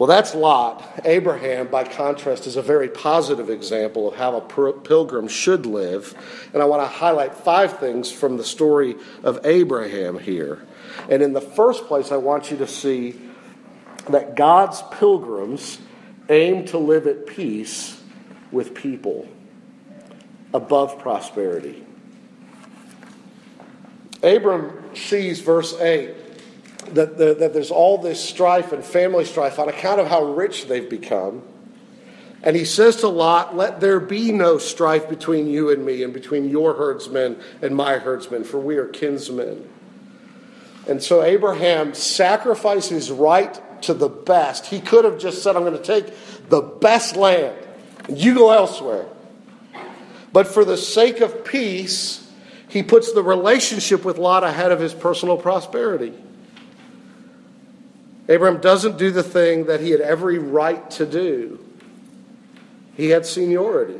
Well, 0.00 0.06
that's 0.06 0.34
Lot. 0.34 1.02
Abraham, 1.04 1.66
by 1.66 1.84
contrast, 1.84 2.46
is 2.46 2.56
a 2.56 2.62
very 2.62 2.88
positive 2.88 3.50
example 3.50 4.08
of 4.08 4.16
how 4.16 4.34
a 4.34 4.40
pilgrim 4.80 5.28
should 5.28 5.66
live. 5.66 6.14
And 6.54 6.62
I 6.62 6.64
want 6.64 6.82
to 6.82 6.86
highlight 6.88 7.34
five 7.34 7.78
things 7.80 8.10
from 8.10 8.38
the 8.38 8.42
story 8.42 8.96
of 9.22 9.44
Abraham 9.44 10.18
here. 10.18 10.66
And 11.10 11.22
in 11.22 11.34
the 11.34 11.42
first 11.42 11.84
place, 11.84 12.12
I 12.12 12.16
want 12.16 12.50
you 12.50 12.56
to 12.56 12.66
see 12.66 13.20
that 14.08 14.36
God's 14.36 14.82
pilgrims 14.92 15.78
aim 16.30 16.64
to 16.68 16.78
live 16.78 17.06
at 17.06 17.26
peace 17.26 18.02
with 18.50 18.74
people 18.74 19.28
above 20.54 20.98
prosperity. 20.98 21.84
Abram 24.22 24.94
sees 24.94 25.42
verse 25.42 25.78
8 25.78 26.19
that, 26.94 27.18
that 27.18 27.52
there's 27.52 27.70
all 27.70 27.98
this 27.98 28.22
strife 28.22 28.72
and 28.72 28.84
family 28.84 29.24
strife 29.24 29.58
on 29.58 29.68
account 29.68 30.00
of 30.00 30.08
how 30.08 30.24
rich 30.24 30.66
they've 30.66 30.88
become. 30.88 31.42
And 32.42 32.56
he 32.56 32.64
says 32.64 32.96
to 32.96 33.08
Lot, 33.08 33.54
Let 33.56 33.80
there 33.80 34.00
be 34.00 34.32
no 34.32 34.58
strife 34.58 35.08
between 35.08 35.46
you 35.46 35.70
and 35.70 35.84
me, 35.84 36.02
and 36.02 36.12
between 36.12 36.48
your 36.48 36.74
herdsmen 36.74 37.38
and 37.60 37.76
my 37.76 37.98
herdsmen, 37.98 38.44
for 38.44 38.58
we 38.58 38.76
are 38.76 38.86
kinsmen. 38.86 39.68
And 40.88 41.02
so 41.02 41.22
Abraham 41.22 41.94
sacrifices 41.94 43.10
right 43.10 43.60
to 43.82 43.94
the 43.94 44.08
best. 44.08 44.66
He 44.66 44.80
could 44.80 45.04
have 45.04 45.18
just 45.18 45.42
said, 45.42 45.56
I'm 45.56 45.64
going 45.64 45.76
to 45.76 45.82
take 45.82 46.12
the 46.48 46.62
best 46.62 47.16
land, 47.16 47.56
and 48.08 48.18
you 48.18 48.34
go 48.34 48.50
elsewhere. 48.50 49.06
But 50.32 50.46
for 50.46 50.64
the 50.64 50.76
sake 50.76 51.20
of 51.20 51.44
peace, 51.44 52.26
he 52.68 52.82
puts 52.82 53.12
the 53.12 53.22
relationship 53.22 54.04
with 54.04 54.16
Lot 54.16 54.44
ahead 54.44 54.72
of 54.72 54.80
his 54.80 54.94
personal 54.94 55.36
prosperity. 55.36 56.14
Abraham 58.28 58.60
doesn't 58.60 58.98
do 58.98 59.10
the 59.10 59.22
thing 59.22 59.64
that 59.66 59.80
he 59.80 59.90
had 59.90 60.00
every 60.00 60.38
right 60.38 60.88
to 60.92 61.06
do. 61.06 61.58
He 62.96 63.10
had 63.10 63.26
seniority. 63.26 63.98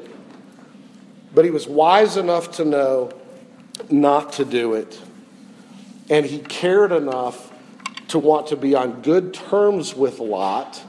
But 1.34 1.44
he 1.44 1.50
was 1.50 1.66
wise 1.66 2.16
enough 2.16 2.52
to 2.52 2.64
know 2.64 3.12
not 3.88 4.34
to 4.34 4.44
do 4.44 4.74
it. 4.74 5.00
And 6.08 6.26
he 6.26 6.38
cared 6.38 6.92
enough 6.92 7.52
to 8.08 8.18
want 8.18 8.48
to 8.48 8.56
be 8.56 8.74
on 8.74 9.02
good 9.02 9.32
terms 9.32 9.94
with 9.94 10.18
Lot 10.18 10.82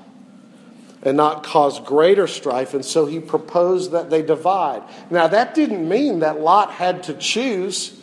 and 1.03 1.17
not 1.17 1.43
cause 1.43 1.79
greater 1.79 2.27
strife, 2.27 2.73
and 2.73 2.85
so 2.85 3.05
he 3.05 3.19
proposed 3.19 3.91
that 3.91 4.09
they 4.09 4.21
divide. 4.21 4.83
Now, 5.09 5.27
that 5.27 5.55
didn't 5.55 5.87
mean 5.87 6.19
that 6.19 6.39
Lot 6.39 6.71
had 6.71 7.03
to 7.03 7.13
choose 7.15 7.99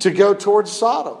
to 0.00 0.10
go 0.10 0.34
towards 0.34 0.72
Sodom. 0.72 1.18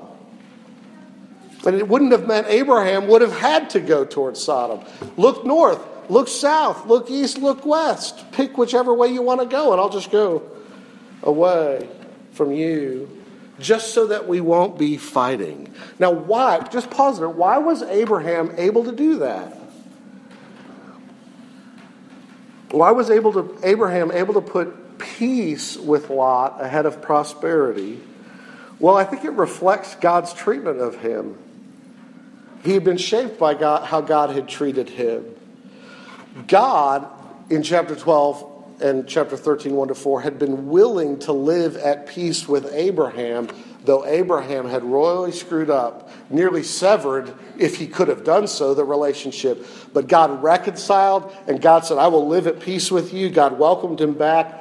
And 1.66 1.76
it 1.76 1.86
wouldn't 1.86 2.12
have 2.12 2.26
meant 2.26 2.46
Abraham 2.48 3.06
would 3.08 3.20
have 3.20 3.38
had 3.38 3.70
to 3.70 3.80
go 3.80 4.04
towards 4.04 4.42
Sodom. 4.42 4.80
Look 5.16 5.44
north, 5.44 5.80
look 6.08 6.28
south, 6.28 6.86
look 6.86 7.10
east, 7.10 7.38
look 7.38 7.66
west. 7.66 8.32
Pick 8.32 8.56
whichever 8.56 8.94
way 8.94 9.08
you 9.08 9.22
want 9.22 9.40
to 9.40 9.46
go, 9.46 9.72
and 9.72 9.80
I'll 9.80 9.90
just 9.90 10.10
go 10.10 10.42
away 11.22 11.88
from 12.32 12.52
you 12.52 13.20
just 13.58 13.92
so 13.92 14.06
that 14.06 14.26
we 14.26 14.40
won't 14.40 14.78
be 14.78 14.96
fighting. 14.96 15.72
Now, 15.98 16.12
why? 16.12 16.60
Just 16.68 16.90
pause 16.90 17.18
there. 17.18 17.28
Why 17.28 17.58
was 17.58 17.82
Abraham 17.82 18.54
able 18.56 18.84
to 18.84 18.92
do 18.92 19.18
that? 19.18 19.56
Why 22.70 22.92
was 22.92 23.10
able 23.10 23.32
to, 23.34 23.58
Abraham 23.62 24.10
able 24.12 24.34
to 24.34 24.40
put 24.40 24.98
peace 24.98 25.76
with 25.76 26.08
Lot 26.08 26.62
ahead 26.62 26.86
of 26.86 27.02
prosperity? 27.02 28.00
Well, 28.78 28.96
I 28.96 29.04
think 29.04 29.24
it 29.24 29.32
reflects 29.32 29.94
God's 29.96 30.32
treatment 30.32 30.80
of 30.80 30.96
him. 30.96 31.36
He 32.62 32.74
had 32.74 32.84
been 32.84 32.98
shaped 32.98 33.38
by 33.38 33.54
God, 33.54 33.86
how 33.86 34.00
God 34.00 34.30
had 34.30 34.48
treated 34.48 34.88
him. 34.88 35.24
God, 36.46 37.08
in 37.48 37.62
chapter 37.62 37.96
12, 37.96 38.46
and 38.80 39.06
chapter 39.06 39.36
13, 39.36 39.74
1 39.74 39.88
to 39.88 39.94
4, 39.94 40.20
had 40.22 40.38
been 40.38 40.68
willing 40.68 41.18
to 41.20 41.32
live 41.32 41.76
at 41.76 42.06
peace 42.06 42.48
with 42.48 42.72
Abraham, 42.72 43.48
though 43.84 44.06
Abraham 44.06 44.68
had 44.68 44.84
royally 44.84 45.32
screwed 45.32 45.70
up, 45.70 46.10
nearly 46.30 46.62
severed, 46.62 47.32
if 47.58 47.76
he 47.76 47.86
could 47.86 48.08
have 48.08 48.24
done 48.24 48.46
so, 48.46 48.74
the 48.74 48.84
relationship. 48.84 49.66
But 49.92 50.06
God 50.06 50.42
reconciled, 50.42 51.34
and 51.46 51.60
God 51.60 51.84
said, 51.84 51.98
I 51.98 52.08
will 52.08 52.28
live 52.28 52.46
at 52.46 52.60
peace 52.60 52.90
with 52.90 53.12
you. 53.12 53.30
God 53.30 53.58
welcomed 53.58 54.00
him 54.00 54.14
back. 54.14 54.56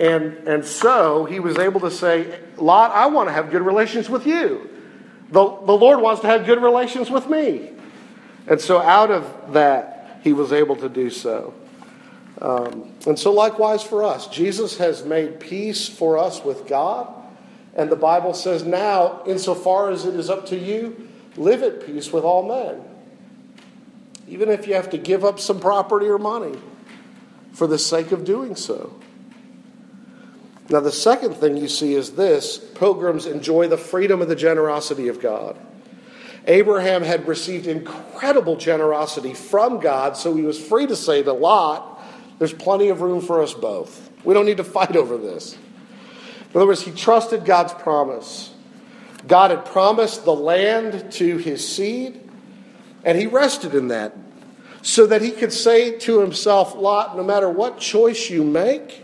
And, 0.00 0.48
and 0.48 0.64
so 0.64 1.24
he 1.26 1.38
was 1.38 1.58
able 1.58 1.80
to 1.80 1.90
say, 1.90 2.40
Lot, 2.56 2.92
I 2.92 3.06
want 3.06 3.28
to 3.28 3.32
have 3.32 3.50
good 3.50 3.62
relations 3.62 4.08
with 4.08 4.26
you. 4.26 4.71
The, 5.32 5.44
the 5.44 5.72
Lord 5.72 6.00
wants 6.00 6.20
to 6.20 6.28
have 6.28 6.46
good 6.46 6.62
relations 6.62 7.10
with 7.10 7.28
me. 7.28 7.70
And 8.46 8.60
so 8.60 8.80
out 8.80 9.10
of 9.10 9.52
that, 9.54 10.20
he 10.22 10.32
was 10.32 10.52
able 10.52 10.76
to 10.76 10.88
do 10.88 11.10
so. 11.10 11.54
Um, 12.40 12.92
and 13.06 13.18
so, 13.18 13.32
likewise 13.32 13.82
for 13.82 14.02
us, 14.02 14.26
Jesus 14.26 14.76
has 14.78 15.04
made 15.04 15.38
peace 15.38 15.88
for 15.88 16.18
us 16.18 16.44
with 16.44 16.66
God. 16.66 17.12
And 17.74 17.90
the 17.90 17.96
Bible 17.96 18.34
says, 18.34 18.64
now, 18.64 19.22
insofar 19.26 19.90
as 19.90 20.04
it 20.04 20.14
is 20.14 20.28
up 20.28 20.46
to 20.46 20.58
you, 20.58 21.08
live 21.36 21.62
at 21.62 21.86
peace 21.86 22.12
with 22.12 22.24
all 22.24 22.46
men. 22.46 22.82
Even 24.28 24.50
if 24.50 24.66
you 24.66 24.74
have 24.74 24.90
to 24.90 24.98
give 24.98 25.24
up 25.24 25.40
some 25.40 25.60
property 25.60 26.06
or 26.06 26.18
money 26.18 26.58
for 27.52 27.66
the 27.66 27.78
sake 27.78 28.12
of 28.12 28.24
doing 28.24 28.56
so. 28.56 28.92
Now, 30.68 30.80
the 30.80 30.92
second 30.92 31.34
thing 31.34 31.56
you 31.56 31.68
see 31.68 31.94
is 31.94 32.12
this 32.12 32.58
pilgrims 32.58 33.26
enjoy 33.26 33.68
the 33.68 33.76
freedom 33.76 34.22
of 34.22 34.28
the 34.28 34.36
generosity 34.36 35.08
of 35.08 35.20
God. 35.20 35.58
Abraham 36.46 37.02
had 37.02 37.28
received 37.28 37.66
incredible 37.66 38.56
generosity 38.56 39.34
from 39.34 39.80
God, 39.80 40.16
so 40.16 40.34
he 40.34 40.42
was 40.42 40.62
free 40.62 40.86
to 40.86 40.96
say 40.96 41.22
to 41.22 41.32
Lot, 41.32 42.02
There's 42.38 42.52
plenty 42.52 42.88
of 42.88 43.00
room 43.00 43.20
for 43.20 43.42
us 43.42 43.54
both. 43.54 44.10
We 44.24 44.34
don't 44.34 44.46
need 44.46 44.56
to 44.56 44.64
fight 44.78 44.96
over 44.96 45.16
this. 45.16 45.54
In 45.54 46.56
other 46.56 46.66
words, 46.66 46.82
he 46.82 46.90
trusted 46.90 47.44
God's 47.44 47.72
promise. 47.72 48.52
God 49.26 49.50
had 49.50 49.64
promised 49.64 50.24
the 50.24 50.34
land 50.34 51.12
to 51.12 51.36
his 51.38 51.66
seed, 51.66 52.20
and 53.04 53.16
he 53.16 53.26
rested 53.26 53.74
in 53.74 53.88
that 53.88 54.16
so 54.82 55.06
that 55.06 55.22
he 55.22 55.30
could 55.30 55.52
say 55.52 55.96
to 55.98 56.20
himself, 56.20 56.74
Lot, 56.74 57.16
no 57.16 57.22
matter 57.22 57.48
what 57.48 57.78
choice 57.78 58.28
you 58.28 58.42
make, 58.42 59.01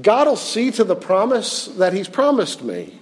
God 0.00 0.28
will 0.28 0.36
see 0.36 0.70
to 0.72 0.84
the 0.84 0.94
promise 0.94 1.66
that 1.66 1.92
he's 1.92 2.08
promised 2.08 2.62
me. 2.62 2.98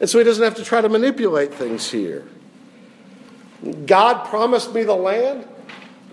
And 0.00 0.08
so 0.08 0.18
he 0.18 0.24
doesn't 0.24 0.42
have 0.42 0.56
to 0.56 0.64
try 0.64 0.80
to 0.80 0.88
manipulate 0.88 1.54
things 1.54 1.90
here. 1.90 2.24
God 3.86 4.26
promised 4.28 4.72
me 4.74 4.82
the 4.82 4.94
land. 4.94 5.46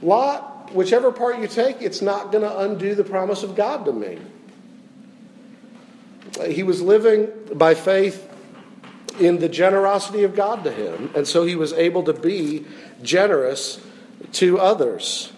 Lot, 0.01 0.73
whichever 0.73 1.11
part 1.11 1.39
you 1.39 1.47
take, 1.47 1.81
it's 1.81 2.01
not 2.01 2.31
going 2.31 2.43
to 2.43 2.59
undo 2.59 2.95
the 2.95 3.03
promise 3.03 3.43
of 3.43 3.55
God 3.55 3.85
to 3.85 3.91
me. 3.91 4.19
He 6.47 6.63
was 6.63 6.81
living 6.81 7.29
by 7.53 7.73
faith 7.73 8.27
in 9.19 9.39
the 9.39 9.49
generosity 9.49 10.23
of 10.23 10.35
God 10.35 10.63
to 10.63 10.71
him, 10.71 11.11
and 11.15 11.27
so 11.27 11.43
he 11.43 11.55
was 11.55 11.73
able 11.73 12.03
to 12.03 12.13
be 12.13 12.65
generous 13.01 13.81
to 14.33 14.59
others. 14.59 15.33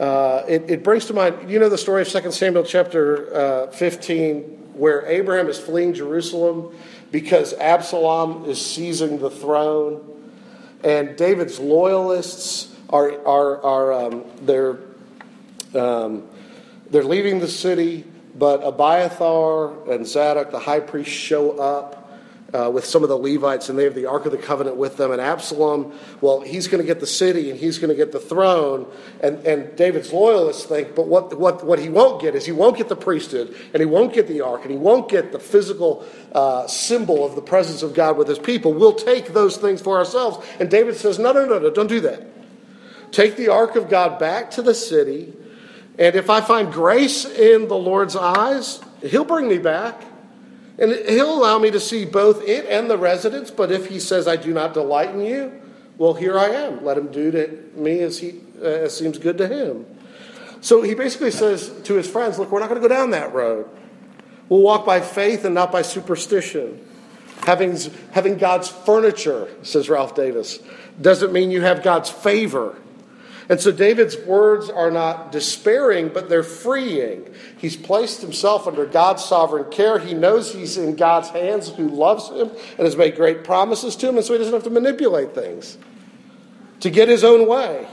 Uh, 0.00 0.46
it, 0.48 0.70
it, 0.70 0.82
brings 0.82 1.04
to 1.04 1.12
mind, 1.12 1.50
you 1.50 1.58
know, 1.58 1.68
the 1.68 1.76
story 1.76 2.00
of 2.00 2.08
2 2.08 2.32
Samuel 2.32 2.64
chapter 2.64 3.34
uh, 3.34 3.70
15, 3.70 4.40
where 4.72 5.04
Abraham 5.04 5.46
is 5.46 5.58
fleeing 5.58 5.92
Jerusalem 5.92 6.74
because 7.12 7.52
Absalom 7.52 8.46
is 8.46 8.64
seizing 8.64 9.18
the 9.18 9.28
throne, 9.28 10.00
and 10.82 11.18
David's 11.18 11.60
loyalists 11.60 12.74
are 12.88 13.10
are 13.26 13.62
are 13.62 13.92
um, 13.92 14.24
they're 14.40 14.78
um, 15.74 16.26
they're 16.90 17.04
leaving 17.04 17.38
the 17.40 17.48
city, 17.48 18.06
but 18.34 18.62
Abiathar 18.64 19.92
and 19.92 20.06
Zadok, 20.06 20.50
the 20.50 20.60
high 20.60 20.80
priest, 20.80 21.10
show 21.10 21.58
up 21.58 21.99
uh, 22.52 22.70
with 22.70 22.84
some 22.84 23.02
of 23.02 23.08
the 23.08 23.16
Levites, 23.16 23.68
and 23.68 23.78
they 23.78 23.84
have 23.84 23.94
the 23.94 24.06
Ark 24.06 24.26
of 24.26 24.32
the 24.32 24.38
Covenant 24.38 24.76
with 24.76 24.96
them. 24.96 25.12
And 25.12 25.20
Absalom, 25.20 25.92
well, 26.20 26.40
he's 26.40 26.68
going 26.68 26.80
to 26.80 26.86
get 26.86 27.00
the 27.00 27.06
city 27.06 27.50
and 27.50 27.58
he's 27.58 27.78
going 27.78 27.90
to 27.90 27.94
get 27.94 28.12
the 28.12 28.20
throne. 28.20 28.90
And, 29.22 29.38
and 29.46 29.76
David's 29.76 30.12
loyalists 30.12 30.64
think, 30.64 30.94
but 30.94 31.06
what, 31.06 31.38
what, 31.38 31.64
what 31.64 31.78
he 31.78 31.88
won't 31.88 32.20
get 32.20 32.34
is 32.34 32.44
he 32.44 32.52
won't 32.52 32.76
get 32.76 32.88
the 32.88 32.96
priesthood, 32.96 33.54
and 33.72 33.80
he 33.80 33.86
won't 33.86 34.12
get 34.12 34.26
the 34.26 34.40
Ark, 34.40 34.62
and 34.62 34.70
he 34.70 34.76
won't 34.78 35.08
get 35.08 35.32
the 35.32 35.38
physical 35.38 36.04
uh, 36.32 36.66
symbol 36.66 37.24
of 37.24 37.34
the 37.34 37.42
presence 37.42 37.82
of 37.82 37.94
God 37.94 38.16
with 38.16 38.28
his 38.28 38.38
people. 38.38 38.72
We'll 38.72 38.94
take 38.94 39.32
those 39.32 39.56
things 39.56 39.80
for 39.80 39.98
ourselves. 39.98 40.44
And 40.58 40.70
David 40.70 40.96
says, 40.96 41.18
no, 41.18 41.32
no, 41.32 41.44
no, 41.46 41.58
no, 41.58 41.70
don't 41.70 41.86
do 41.86 42.00
that. 42.00 42.26
Take 43.12 43.36
the 43.36 43.48
Ark 43.48 43.76
of 43.76 43.88
God 43.88 44.18
back 44.18 44.52
to 44.52 44.62
the 44.62 44.74
city, 44.74 45.34
and 45.98 46.14
if 46.14 46.30
I 46.30 46.40
find 46.40 46.72
grace 46.72 47.24
in 47.24 47.68
the 47.68 47.76
Lord's 47.76 48.16
eyes, 48.16 48.80
he'll 49.02 49.24
bring 49.24 49.48
me 49.48 49.58
back. 49.58 50.02
And 50.80 50.92
he'll 51.10 51.38
allow 51.38 51.58
me 51.58 51.70
to 51.70 51.78
see 51.78 52.06
both 52.06 52.42
it 52.48 52.64
and 52.66 52.90
the 52.90 52.96
residents, 52.96 53.50
but 53.50 53.70
if 53.70 53.88
he 53.88 54.00
says, 54.00 54.26
I 54.26 54.36
do 54.36 54.54
not 54.54 54.72
delight 54.72 55.10
in 55.10 55.20
you, 55.20 55.52
well, 55.98 56.14
here 56.14 56.38
I 56.38 56.46
am. 56.46 56.82
Let 56.82 56.96
him 56.96 57.12
do 57.12 57.30
to 57.30 57.70
me 57.74 58.00
as, 58.00 58.18
he, 58.18 58.40
uh, 58.62 58.64
as 58.64 58.96
seems 58.96 59.18
good 59.18 59.36
to 59.38 59.46
him. 59.46 59.84
So 60.62 60.80
he 60.80 60.94
basically 60.94 61.30
says 61.30 61.70
to 61.84 61.94
his 61.94 62.08
friends, 62.08 62.38
Look, 62.38 62.50
we're 62.50 62.60
not 62.60 62.70
going 62.70 62.80
to 62.80 62.88
go 62.88 62.94
down 62.94 63.10
that 63.10 63.34
road. 63.34 63.68
We'll 64.48 64.62
walk 64.62 64.86
by 64.86 65.00
faith 65.00 65.44
and 65.44 65.54
not 65.54 65.70
by 65.70 65.82
superstition. 65.82 66.86
Having, 67.42 67.78
having 68.12 68.38
God's 68.38 68.68
furniture, 68.68 69.48
says 69.62 69.88
Ralph 69.90 70.14
Davis, 70.14 70.58
doesn't 71.00 71.32
mean 71.32 71.50
you 71.50 71.60
have 71.60 71.82
God's 71.82 72.10
favor. 72.10 72.76
And 73.50 73.60
so 73.60 73.72
David's 73.72 74.16
words 74.16 74.70
are 74.70 74.92
not 74.92 75.32
despairing, 75.32 76.10
but 76.10 76.28
they're 76.28 76.44
freeing. 76.44 77.34
He's 77.58 77.76
placed 77.76 78.20
himself 78.20 78.68
under 78.68 78.86
God's 78.86 79.24
sovereign 79.24 79.72
care. 79.72 79.98
He 79.98 80.14
knows 80.14 80.54
he's 80.54 80.76
in 80.76 80.94
God's 80.94 81.30
hands 81.30 81.68
who 81.68 81.88
loves 81.88 82.28
him 82.28 82.48
and 82.48 82.86
has 82.86 82.96
made 82.96 83.16
great 83.16 83.42
promises 83.42 83.96
to 83.96 84.08
him, 84.08 84.16
and 84.16 84.24
so 84.24 84.34
he 84.34 84.38
doesn't 84.38 84.54
have 84.54 84.62
to 84.62 84.70
manipulate 84.70 85.34
things 85.34 85.76
to 86.78 86.90
get 86.90 87.08
his 87.08 87.24
own 87.24 87.48
way. 87.48 87.88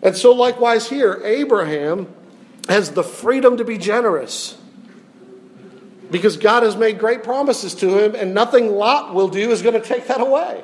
And 0.00 0.16
so, 0.16 0.32
likewise, 0.32 0.88
here, 0.88 1.20
Abraham 1.24 2.06
has 2.68 2.92
the 2.92 3.02
freedom 3.02 3.56
to 3.56 3.64
be 3.64 3.78
generous 3.78 4.56
because 6.12 6.36
God 6.36 6.62
has 6.62 6.76
made 6.76 7.00
great 7.00 7.24
promises 7.24 7.74
to 7.76 7.98
him, 7.98 8.14
and 8.14 8.32
nothing 8.32 8.70
Lot 8.70 9.12
will 9.12 9.26
do 9.26 9.50
is 9.50 9.60
going 9.60 9.74
to 9.74 9.80
take 9.80 10.06
that 10.06 10.20
away. 10.20 10.62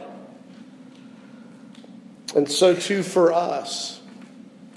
And 2.35 2.51
so, 2.51 2.75
too, 2.75 3.03
for 3.03 3.33
us, 3.33 4.01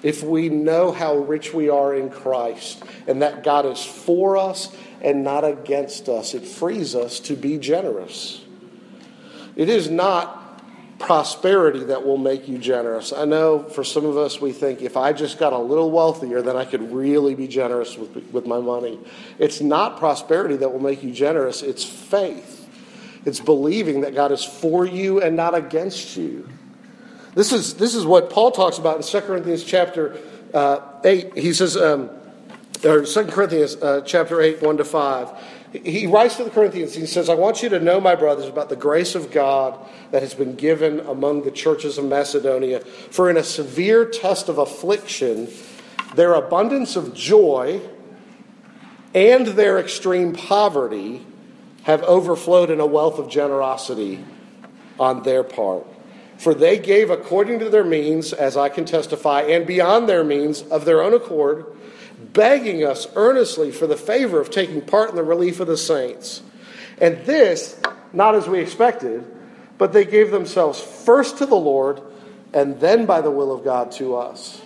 if 0.02 0.24
we 0.24 0.50
know 0.50 0.92
how 0.92 1.18
rich 1.18 1.54
we 1.54 1.70
are 1.70 1.96
in 1.96 2.10
Christ 2.10 2.84
and 3.08 3.22
that 3.22 3.44
God 3.44 3.66
is 3.66 3.84
for 3.84 4.38
us 4.38 4.76
and 5.02 5.24
not 5.24 5.46
against 5.46 6.10
us, 6.10 6.34
it 6.34 6.46
frees 6.46 6.96
us 6.96 7.20
to 7.22 7.36
be 7.36 7.58
generous. 7.58 8.44
It 9.56 9.70
is 9.70 9.90
not 9.90 10.42
prosperity 11.00 11.84
that 11.86 12.06
will 12.06 12.18
make 12.18 12.48
you 12.48 12.58
generous. 12.58 13.12
I 13.12 13.26
know 13.26 13.60
for 13.64 13.84
some 13.84 14.06
of 14.06 14.18
us, 14.18 14.40
we 14.40 14.52
think 14.52 14.82
if 14.82 14.96
I 14.96 15.14
just 15.14 15.38
got 15.38 15.54
a 15.54 15.58
little 15.58 15.92
wealthier, 15.92 16.42
then 16.42 16.56
I 16.56 16.66
could 16.66 16.94
really 16.94 17.36
be 17.36 17.48
generous 17.48 17.98
with, 17.98 18.16
with 18.32 18.46
my 18.46 18.60
money. 18.60 19.00
It's 19.38 19.62
not 19.62 19.98
prosperity 19.98 20.58
that 20.58 20.72
will 20.72 20.80
make 20.80 21.04
you 21.04 21.12
generous, 21.12 21.62
it's 21.62 21.84
faith. 21.84 22.62
It's 23.26 23.40
believing 23.40 24.02
that 24.02 24.16
God 24.16 24.32
is 24.32 24.44
for 24.44 24.86
you 24.86 25.22
and 25.22 25.36
not 25.36 25.56
against 25.56 26.18
you. 26.18 26.48
This 27.36 27.52
is, 27.52 27.76
this 27.76 27.96
is 27.96 28.06
what 28.06 28.30
Paul 28.30 28.52
talks 28.52 28.78
about 28.78 28.98
in 28.98 29.04
2 29.04 29.22
Corinthians 29.22 29.64
chapter 29.64 30.18
uh, 30.54 30.80
8. 31.04 31.38
He 31.38 31.54
says, 31.54 31.76
um, 31.76 32.10
or 32.84 33.06
2 33.06 33.26
Corinthians 33.26 33.76
uh, 33.78 34.02
chapter 34.06 34.42
8, 34.42 34.62
1 34.62 34.78
to 34.78 34.86
5. 34.86 35.44
He 35.84 36.06
writes 36.06 36.38
to 36.38 36.44
the 36.44 36.52
Corinthians, 36.52 36.94
he 36.94 37.08
says, 37.08 37.30
I 37.30 37.34
want 37.34 37.64
you 37.64 37.70
to 37.70 37.80
know, 37.80 38.00
my 38.00 38.14
brothers, 38.14 38.46
about 38.46 38.70
the 38.70 38.76
grace 38.76 39.16
of 39.16 39.32
God 39.32 39.80
that 40.12 40.22
has 40.22 40.36
been 40.36 40.56
given 40.56 41.00
among 41.00 41.44
the 41.44 41.52
churches 41.52 41.98
of 41.98 42.06
Macedonia. 42.06 42.82
For 42.82 43.30
in 43.32 43.38
a 43.38 43.44
severe 43.44 44.06
test 44.06 44.50
of 44.50 44.60
affliction, 44.60 45.50
their 46.14 46.36
abundance 46.36 46.96
of 46.96 47.16
joy 47.16 47.82
and 49.16 49.48
their 49.48 49.80
extreme 49.80 50.34
poverty 50.34 51.26
have 51.84 52.04
overflowed 52.04 52.70
in 52.70 52.80
a 52.80 52.86
wealth 52.86 53.18
of 53.18 53.30
generosity 53.30 54.24
on 55.00 55.24
their 55.24 55.44
part. 55.44 55.88
For 56.38 56.54
they 56.54 56.78
gave 56.78 57.10
according 57.10 57.60
to 57.60 57.70
their 57.70 57.84
means, 57.84 58.34
as 58.34 58.58
I 58.58 58.70
can 58.70 58.86
testify, 58.86 59.42
and 59.42 59.66
beyond 59.66 60.10
their 60.10 60.24
means 60.24 60.62
of 60.64 60.86
their 60.86 61.02
own 61.02 61.14
accord, 61.14 61.66
begging 62.34 62.84
us 62.84 63.08
earnestly 63.16 63.72
for 63.72 63.88
the 63.88 63.98
favor 63.98 64.40
of 64.40 64.50
taking 64.50 64.82
part 64.82 65.10
in 65.10 65.16
the 65.16 65.24
relief 65.24 65.60
of 65.60 65.68
the 65.68 65.78
saints. 65.78 66.42
And 67.00 67.18
this, 67.26 67.80
not 68.12 68.36
as 68.36 68.48
we 68.48 68.60
expected, 68.60 69.26
but 69.78 69.94
they 69.94 70.06
gave 70.06 70.32
themselves 70.32 70.80
first 70.80 71.38
to 71.40 71.46
the 71.46 71.56
Lord 71.56 72.02
and 72.54 72.80
then 72.80 73.06
by 73.06 73.22
the 73.22 73.32
will 73.32 73.52
of 73.52 73.64
God 73.64 73.92
to 73.94 74.16
us. 74.16 74.62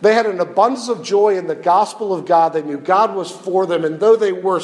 They 0.00 0.12
had 0.12 0.26
an 0.26 0.40
abundance 0.40 0.88
of 0.88 1.02
joy 1.02 1.38
in 1.38 1.46
the 1.46 1.54
gospel 1.54 2.12
of 2.12 2.26
God. 2.26 2.52
They 2.52 2.62
knew 2.62 2.78
God 2.78 3.14
was 3.14 3.30
for 3.30 3.64
them, 3.64 3.84
and 3.84 4.00
though 4.00 4.16
they 4.16 4.32
were, 4.32 4.60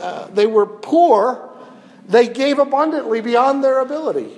uh, 0.00 0.26
they 0.28 0.46
were 0.46 0.66
poor, 0.66 1.50
they 2.06 2.28
gave 2.28 2.58
abundantly 2.58 3.20
beyond 3.20 3.64
their 3.64 3.80
ability. 3.80 4.36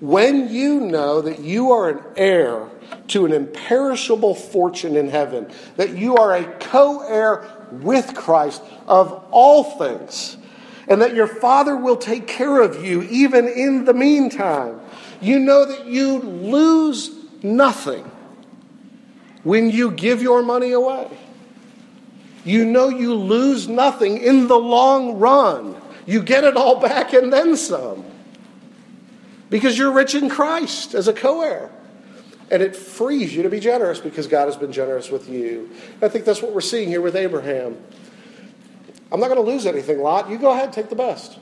When 0.00 0.48
you 0.48 0.80
know 0.80 1.20
that 1.22 1.40
you 1.40 1.72
are 1.72 1.88
an 1.88 2.00
heir 2.16 2.68
to 3.08 3.26
an 3.26 3.32
imperishable 3.32 4.34
fortune 4.34 4.96
in 4.96 5.08
heaven, 5.08 5.50
that 5.76 5.96
you 5.96 6.16
are 6.16 6.34
a 6.34 6.44
co 6.44 7.02
heir 7.02 7.44
with 7.72 8.14
Christ 8.14 8.62
of 8.86 9.24
all 9.30 9.64
things, 9.64 10.36
and 10.86 11.02
that 11.02 11.14
your 11.14 11.26
Father 11.26 11.76
will 11.76 11.96
take 11.96 12.28
care 12.28 12.60
of 12.60 12.84
you 12.84 13.02
even 13.02 13.48
in 13.48 13.86
the 13.86 13.94
meantime, 13.94 14.80
you 15.20 15.40
know 15.40 15.64
that 15.64 15.86
you 15.86 16.18
lose 16.20 17.10
nothing 17.42 18.08
when 19.42 19.70
you 19.70 19.90
give 19.90 20.22
your 20.22 20.42
money 20.42 20.72
away. 20.72 21.08
You 22.44 22.64
know 22.64 22.88
you 22.88 23.14
lose 23.14 23.68
nothing 23.68 24.18
in 24.18 24.46
the 24.46 24.56
long 24.58 25.18
run. 25.18 25.74
You 26.06 26.22
get 26.22 26.44
it 26.44 26.56
all 26.56 26.80
back 26.80 27.12
and 27.12 27.32
then 27.32 27.56
some 27.56 28.04
because 29.50 29.78
you're 29.78 29.92
rich 29.92 30.14
in 30.14 30.28
Christ 30.28 30.94
as 30.94 31.08
a 31.08 31.12
co 31.12 31.42
heir. 31.42 31.70
And 32.50 32.62
it 32.62 32.74
frees 32.74 33.34
you 33.34 33.42
to 33.42 33.50
be 33.50 33.60
generous 33.60 34.00
because 34.00 34.26
God 34.26 34.46
has 34.46 34.56
been 34.56 34.72
generous 34.72 35.10
with 35.10 35.28
you. 35.28 35.70
I 36.00 36.08
think 36.08 36.24
that's 36.24 36.40
what 36.40 36.52
we're 36.52 36.62
seeing 36.62 36.88
here 36.88 37.02
with 37.02 37.14
Abraham. 37.14 37.76
I'm 39.12 39.20
not 39.20 39.28
going 39.28 39.44
to 39.44 39.50
lose 39.50 39.66
anything, 39.66 40.00
Lot. 40.00 40.30
You 40.30 40.38
go 40.38 40.52
ahead, 40.52 40.72
take 40.72 40.88
the 40.88 40.96
best. 40.96 41.38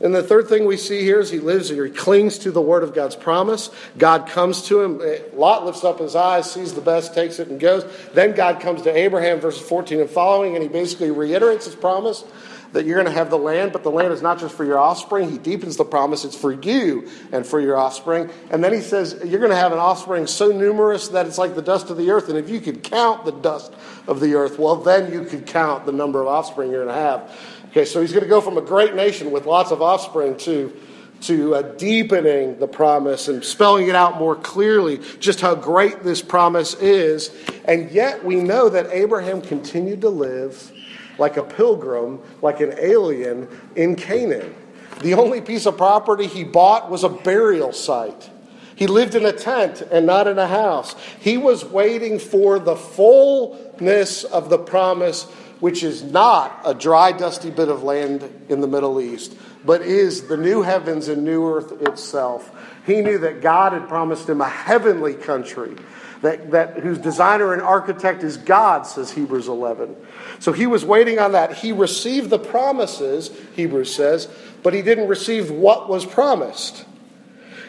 And 0.00 0.14
the 0.14 0.22
third 0.22 0.48
thing 0.48 0.66
we 0.66 0.76
see 0.76 1.00
here 1.00 1.20
is 1.20 1.30
he 1.30 1.38
lives 1.38 1.70
or 1.70 1.86
he 1.86 1.90
clings 1.90 2.38
to 2.40 2.50
the 2.50 2.60
word 2.60 2.82
of 2.82 2.94
God's 2.94 3.16
promise. 3.16 3.70
God 3.96 4.28
comes 4.28 4.66
to 4.66 4.82
him. 4.82 5.00
Eh, 5.02 5.20
Lot 5.32 5.64
lifts 5.64 5.84
up 5.84 6.00
his 6.00 6.14
eyes, 6.14 6.50
sees 6.50 6.74
the 6.74 6.82
best, 6.82 7.14
takes 7.14 7.38
it, 7.38 7.48
and 7.48 7.58
goes. 7.58 7.84
Then 8.12 8.34
God 8.34 8.60
comes 8.60 8.82
to 8.82 8.94
Abraham, 8.94 9.40
verses 9.40 9.66
14 9.66 10.00
and 10.00 10.10
following, 10.10 10.54
and 10.54 10.62
he 10.62 10.68
basically 10.68 11.10
reiterates 11.10 11.64
his 11.64 11.74
promise 11.74 12.24
that 12.72 12.84
you're 12.84 12.96
going 12.96 13.06
to 13.06 13.18
have 13.18 13.30
the 13.30 13.38
land, 13.38 13.72
but 13.72 13.82
the 13.82 13.90
land 13.90 14.12
is 14.12 14.22
not 14.22 14.38
just 14.38 14.54
for 14.54 14.64
your 14.64 14.78
offspring. 14.78 15.30
He 15.30 15.38
deepens 15.38 15.76
the 15.76 15.84
promise, 15.84 16.24
it's 16.24 16.36
for 16.36 16.52
you 16.52 17.08
and 17.32 17.46
for 17.46 17.60
your 17.60 17.76
offspring. 17.76 18.30
And 18.50 18.62
then 18.62 18.72
he 18.72 18.80
says, 18.80 19.20
You're 19.24 19.40
going 19.40 19.50
to 19.50 19.56
have 19.56 19.72
an 19.72 19.78
offspring 19.78 20.26
so 20.26 20.48
numerous 20.48 21.08
that 21.08 21.26
it's 21.26 21.38
like 21.38 21.54
the 21.54 21.62
dust 21.62 21.90
of 21.90 21.96
the 21.96 22.10
earth. 22.10 22.28
And 22.28 22.38
if 22.38 22.48
you 22.48 22.60
could 22.60 22.82
count 22.82 23.24
the 23.24 23.32
dust 23.32 23.72
of 24.06 24.20
the 24.20 24.34
earth, 24.34 24.58
well, 24.58 24.76
then 24.76 25.12
you 25.12 25.24
could 25.24 25.46
count 25.46 25.86
the 25.86 25.92
number 25.92 26.20
of 26.20 26.28
offspring 26.28 26.70
you're 26.70 26.84
going 26.84 26.94
to 26.94 27.00
have. 27.00 27.38
Okay, 27.70 27.84
so 27.84 28.00
he's 28.00 28.12
going 28.12 28.24
to 28.24 28.28
go 28.28 28.40
from 28.40 28.56
a 28.56 28.62
great 28.62 28.94
nation 28.94 29.30
with 29.30 29.46
lots 29.46 29.70
of 29.70 29.82
offspring 29.82 30.36
to 30.38 30.74
to 31.22 31.54
uh, 31.54 31.62
deepening 31.62 32.58
the 32.58 32.68
promise 32.68 33.28
and 33.28 33.42
spelling 33.42 33.88
it 33.88 33.94
out 33.94 34.18
more 34.18 34.36
clearly 34.36 35.00
just 35.18 35.40
how 35.40 35.54
great 35.54 36.02
this 36.02 36.20
promise 36.20 36.74
is. 36.74 37.34
And 37.64 37.90
yet 37.90 38.22
we 38.24 38.36
know 38.36 38.68
that 38.68 38.88
Abraham 38.90 39.40
continued 39.40 40.02
to 40.02 40.10
live 40.10 40.72
like 41.18 41.36
a 41.36 41.42
pilgrim, 41.42 42.20
like 42.42 42.60
an 42.60 42.74
alien 42.78 43.48
in 43.74 43.96
Canaan. 43.96 44.54
The 45.00 45.14
only 45.14 45.40
piece 45.40 45.66
of 45.66 45.76
property 45.76 46.26
he 46.26 46.44
bought 46.44 46.90
was 46.90 47.04
a 47.04 47.08
burial 47.08 47.72
site. 47.72 48.30
He 48.76 48.86
lived 48.86 49.14
in 49.14 49.24
a 49.24 49.32
tent 49.32 49.80
and 49.80 50.06
not 50.06 50.26
in 50.26 50.38
a 50.38 50.46
house. 50.46 50.94
He 51.20 51.38
was 51.38 51.64
waiting 51.64 52.18
for 52.18 52.58
the 52.58 52.76
fullness 52.76 54.24
of 54.24 54.50
the 54.50 54.58
promise, 54.58 55.24
which 55.60 55.82
is 55.82 56.02
not 56.02 56.60
a 56.64 56.74
dry, 56.74 57.12
dusty 57.12 57.50
bit 57.50 57.68
of 57.68 57.82
land 57.82 58.46
in 58.50 58.60
the 58.60 58.66
Middle 58.66 59.00
East, 59.00 59.34
but 59.64 59.80
is 59.80 60.28
the 60.28 60.36
new 60.36 60.62
heavens 60.62 61.08
and 61.08 61.24
new 61.24 61.46
earth 61.48 61.72
itself. 61.82 62.50
He 62.86 63.00
knew 63.00 63.18
that 63.18 63.40
God 63.40 63.72
had 63.72 63.88
promised 63.88 64.28
him 64.28 64.42
a 64.42 64.48
heavenly 64.48 65.14
country 65.14 65.74
that, 66.22 66.50
that 66.50 66.78
whose 66.78 66.98
designer 66.98 67.52
and 67.52 67.62
architect 67.62 68.22
is 68.22 68.36
God, 68.36 68.86
says 68.86 69.12
Hebrews 69.12 69.48
11. 69.48 69.96
So 70.38 70.52
he 70.52 70.66
was 70.66 70.84
waiting 70.84 71.18
on 71.18 71.32
that. 71.32 71.54
He 71.54 71.72
received 71.72 72.30
the 72.30 72.38
promises, 72.38 73.30
Hebrews 73.54 73.94
says, 73.94 74.28
but 74.62 74.74
he 74.74 74.82
didn't 74.82 75.08
receive 75.08 75.50
what 75.50 75.88
was 75.88 76.06
promised. 76.06 76.84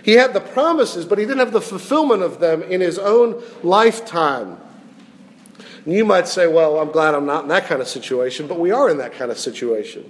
He 0.03 0.13
had 0.13 0.33
the 0.33 0.39
promises, 0.39 1.05
but 1.05 1.17
he 1.17 1.25
didn't 1.25 1.39
have 1.39 1.51
the 1.51 1.62
fulfillment 1.62 2.23
of 2.23 2.39
them 2.39 2.63
in 2.63 2.79
his 2.79 2.97
own 2.97 3.43
lifetime. 3.62 4.57
And 5.86 5.93
you 5.93 6.05
might 6.05 6.27
say, 6.27 6.47
well, 6.47 6.79
I'm 6.79 6.91
glad 6.91 7.13
I'm 7.13 7.25
not 7.25 7.43
in 7.43 7.49
that 7.49 7.65
kind 7.65 7.81
of 7.81 7.88
situation, 7.88 8.47
but 8.47 8.60
we 8.60 8.71
are 8.71 8.89
in 8.89 8.97
that 8.97 9.13
kind 9.13 9.31
of 9.31 9.38
situation. 9.38 10.10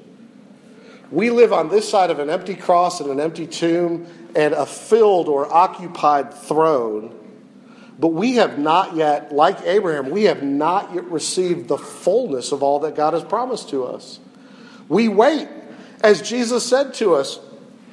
We 1.10 1.30
live 1.30 1.54
on 1.54 1.70
this 1.70 1.90
side 1.90 2.12
of 2.12 2.20
an 2.20 2.30
empty 2.30 2.56
cross 2.56 3.00
and 3.00 3.10
an 3.10 3.20
empty 3.20 3.48
tomb 3.48 4.06
and 4.36 4.54
a 4.54 4.66
filled 4.66 5.28
or 5.28 5.52
occupied 5.52 6.34
throne 6.34 7.17
but 8.00 8.10
we 8.10 8.36
have 8.36 8.60
not 8.60 8.96
yet, 8.96 9.32
like 9.32 9.62
Abraham, 9.64 10.12
we 10.12 10.24
have 10.24 10.44
not 10.44 10.94
yet 10.94 11.06
received 11.06 11.68
the 11.68 11.78
fullness 11.78 12.52
of 12.52 12.62
all 12.62 12.80
that 12.80 12.96
God 12.96 13.14
has 13.14 13.24
promised 13.24 13.70
to 13.70 13.86
us. 13.86 14.20
We 14.88 15.08
wait, 15.08 15.48
as 16.04 16.22
Jesus 16.22 16.66
said 16.66 16.94
to 16.96 17.16
us 17.16 17.40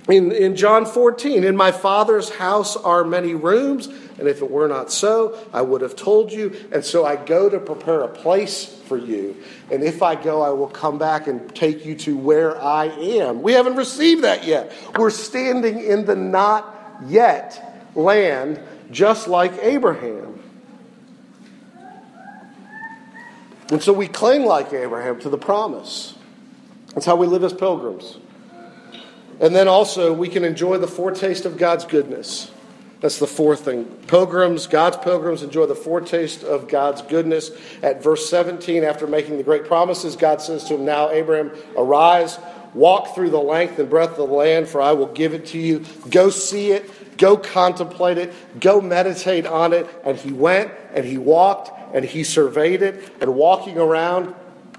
in, 0.08 0.32
in 0.32 0.54
John 0.56 0.84
14 0.84 1.44
In 1.44 1.56
my 1.56 1.72
Father's 1.72 2.28
house 2.28 2.76
are 2.76 3.04
many 3.04 3.34
rooms, 3.34 3.86
and 4.18 4.28
if 4.28 4.42
it 4.42 4.50
were 4.50 4.68
not 4.68 4.92
so, 4.92 5.38
I 5.52 5.62
would 5.62 5.80
have 5.80 5.96
told 5.96 6.30
you. 6.30 6.54
And 6.70 6.84
so 6.84 7.06
I 7.06 7.16
go 7.16 7.48
to 7.48 7.58
prepare 7.58 8.02
a 8.02 8.08
place 8.08 8.66
for 8.66 8.98
you. 8.98 9.36
And 9.70 9.82
if 9.82 10.02
I 10.02 10.14
go, 10.14 10.42
I 10.42 10.50
will 10.50 10.68
come 10.68 10.98
back 10.98 11.26
and 11.26 11.54
take 11.54 11.86
you 11.86 11.94
to 11.96 12.16
where 12.16 12.60
I 12.60 12.86
am. 12.86 13.40
We 13.42 13.52
haven't 13.52 13.76
received 13.76 14.22
that 14.24 14.44
yet. 14.44 14.72
We're 14.96 15.10
standing 15.10 15.82
in 15.82 16.04
the 16.04 16.14
not 16.14 17.00
yet 17.06 17.63
land 17.94 18.60
just 18.90 19.28
like 19.28 19.52
Abraham. 19.62 20.40
And 23.70 23.82
so 23.82 23.92
we 23.92 24.08
cling 24.08 24.44
like 24.44 24.72
Abraham 24.72 25.20
to 25.20 25.28
the 25.28 25.38
promise. 25.38 26.14
That's 26.94 27.06
how 27.06 27.16
we 27.16 27.26
live 27.26 27.42
as 27.44 27.52
pilgrims. 27.52 28.18
And 29.40 29.54
then 29.54 29.66
also, 29.66 30.12
we 30.12 30.28
can 30.28 30.44
enjoy 30.44 30.78
the 30.78 30.86
foretaste 30.86 31.44
of 31.44 31.56
God's 31.56 31.84
goodness. 31.84 32.52
That's 33.00 33.18
the 33.18 33.26
fourth 33.26 33.64
thing. 33.64 33.84
Pilgrims, 34.06 34.66
God's 34.66 34.96
pilgrims, 34.98 35.42
enjoy 35.42 35.66
the 35.66 35.74
foretaste 35.74 36.44
of 36.44 36.68
God's 36.68 37.02
goodness. 37.02 37.50
At 37.82 38.02
verse 38.02 38.30
17, 38.30 38.84
after 38.84 39.06
making 39.06 39.36
the 39.36 39.42
great 39.42 39.66
promises, 39.66 40.16
God 40.16 40.40
says 40.40 40.64
to 40.64 40.74
him, 40.74 40.84
Now, 40.84 41.10
Abraham, 41.10 41.50
arise, 41.76 42.38
walk 42.74 43.14
through 43.14 43.30
the 43.30 43.40
length 43.40 43.78
and 43.78 43.90
breadth 43.90 44.12
of 44.12 44.28
the 44.28 44.34
land, 44.34 44.68
for 44.68 44.80
I 44.80 44.92
will 44.92 45.12
give 45.12 45.34
it 45.34 45.46
to 45.46 45.58
you. 45.58 45.84
Go 46.10 46.30
see 46.30 46.70
it 46.70 46.88
Go 47.18 47.36
contemplate 47.36 48.18
it, 48.18 48.32
go 48.60 48.80
meditate 48.80 49.46
on 49.46 49.72
it. 49.72 49.88
And 50.04 50.16
he 50.18 50.32
went 50.32 50.72
and 50.92 51.04
he 51.04 51.18
walked 51.18 51.70
and 51.94 52.04
he 52.04 52.24
surveyed 52.24 52.82
it. 52.82 53.12
And 53.20 53.34
walking 53.34 53.78
around 53.78 54.34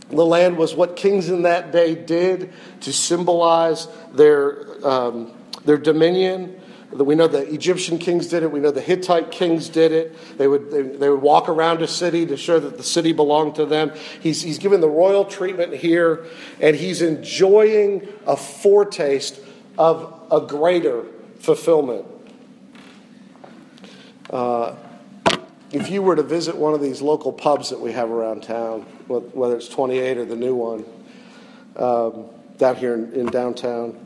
the 0.09 0.25
land 0.25 0.57
was 0.57 0.75
what 0.75 0.95
kings 0.95 1.29
in 1.29 1.43
that 1.43 1.71
day 1.71 1.95
did 1.95 2.53
to 2.81 2.93
symbolize 2.93 3.87
their, 4.13 4.85
um, 4.85 5.33
their 5.65 5.77
dominion. 5.77 6.61
We 6.91 7.15
know 7.15 7.27
the 7.27 7.51
Egyptian 7.51 7.97
kings 7.97 8.27
did 8.27 8.43
it. 8.43 8.51
We 8.51 8.59
know 8.59 8.71
the 8.71 8.81
Hittite 8.81 9.31
kings 9.31 9.67
did 9.67 9.91
it. 9.91 10.37
They 10.37 10.47
would, 10.47 10.71
they, 10.71 10.81
they, 10.83 11.09
would 11.09 11.21
walk 11.21 11.49
around 11.49 11.81
a 11.81 11.87
city 11.87 12.25
to 12.27 12.37
show 12.37 12.59
that 12.59 12.77
the 12.77 12.83
city 12.83 13.11
belonged 13.11 13.55
to 13.55 13.65
them. 13.65 13.91
He's, 14.21 14.41
he's 14.41 14.59
given 14.59 14.79
the 14.79 14.89
royal 14.89 15.25
treatment 15.25 15.73
here, 15.73 16.25
and 16.61 16.75
he's 16.75 17.01
enjoying 17.01 18.07
a 18.25 18.37
foretaste 18.37 19.39
of 19.77 20.13
a 20.31 20.39
greater 20.39 21.05
fulfillment. 21.39 22.05
Uh, 24.29 24.75
if 25.71 25.89
you 25.89 26.01
were 26.01 26.15
to 26.15 26.23
visit 26.23 26.55
one 26.55 26.73
of 26.73 26.81
these 26.81 27.01
local 27.01 27.33
pubs 27.33 27.69
that 27.69 27.79
we 27.79 27.91
have 27.91 28.09
around 28.09 28.43
town, 28.43 28.81
whether 29.07 29.57
it's 29.57 29.69
28 29.69 30.17
or 30.17 30.25
the 30.25 30.35
new 30.35 30.55
one 30.55 30.85
um, 31.75 32.25
down 32.57 32.75
here 32.75 32.93
in, 32.93 33.13
in, 33.13 33.25
downtown, 33.27 33.97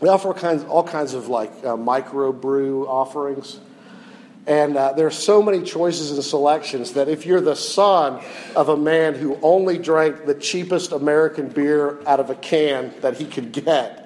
they 0.00 0.08
offer 0.08 0.32
kinds, 0.32 0.64
all 0.64 0.84
kinds 0.84 1.14
of 1.14 1.28
like 1.28 1.52
uh, 1.64 1.76
micro 1.76 2.32
brew 2.32 2.86
offerings. 2.86 3.58
And 4.46 4.76
uh, 4.76 4.92
there 4.92 5.06
are 5.06 5.10
so 5.10 5.42
many 5.42 5.62
choices 5.62 6.10
and 6.10 6.22
selections 6.24 6.92
that 6.92 7.08
if 7.08 7.26
you're 7.26 7.40
the 7.40 7.54
son 7.54 8.20
of 8.56 8.68
a 8.68 8.76
man 8.76 9.14
who 9.14 9.38
only 9.40 9.78
drank 9.78 10.26
the 10.26 10.34
cheapest 10.34 10.92
American 10.92 11.48
beer 11.48 12.00
out 12.06 12.18
of 12.20 12.30
a 12.30 12.34
can 12.34 12.92
that 13.02 13.16
he 13.18 13.24
could 13.24 13.52
get, 13.52 14.01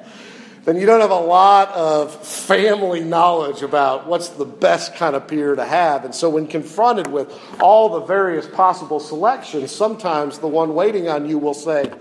then 0.67 0.77
you 0.77 0.85
don't 0.85 1.01
have 1.01 1.13
a 1.13 1.15
lot 1.15 1.73
of 1.75 2.13
family 2.27 3.01
knowledge 3.01 3.63
about 3.63 4.09
what's 4.09 4.31
the 4.31 4.45
best 4.45 4.97
kind 4.97 5.15
of 5.15 5.29
beer 5.29 5.55
to 5.55 5.65
have. 5.65 6.05
And 6.05 6.13
so, 6.13 6.29
when 6.29 6.49
confronted 6.49 7.07
with 7.07 7.33
all 7.61 7.89
the 7.89 8.01
various 8.01 8.49
possible 8.49 8.99
selections, 8.99 9.71
sometimes 9.71 10.41
the 10.41 10.49
one 10.49 10.75
waiting 10.75 11.09
on 11.09 11.29
you 11.29 11.39
will 11.39 11.55
say, 11.55 11.93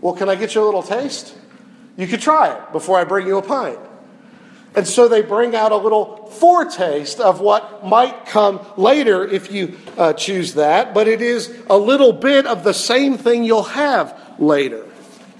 Well, 0.00 0.14
can 0.14 0.28
I 0.28 0.36
get 0.36 0.54
you 0.54 0.62
a 0.62 0.64
little 0.64 0.82
taste? 0.82 1.36
You 1.96 2.06
could 2.06 2.20
try 2.20 2.54
it 2.54 2.72
before 2.72 3.00
I 3.00 3.04
bring 3.04 3.26
you 3.26 3.36
a 3.38 3.42
pint. 3.42 3.80
And 4.76 4.86
so 4.86 5.08
they 5.08 5.22
bring 5.22 5.56
out 5.56 5.72
a 5.72 5.76
little 5.76 6.28
foretaste 6.28 7.18
of 7.18 7.40
what 7.40 7.84
might 7.84 8.26
come 8.26 8.64
later 8.76 9.26
if 9.26 9.50
you 9.50 9.76
uh, 9.96 10.12
choose 10.12 10.54
that, 10.54 10.94
but 10.94 11.08
it 11.08 11.20
is 11.20 11.52
a 11.68 11.76
little 11.76 12.12
bit 12.12 12.46
of 12.46 12.62
the 12.62 12.74
same 12.74 13.18
thing 13.18 13.42
you'll 13.42 13.64
have 13.64 14.16
later. 14.38 14.87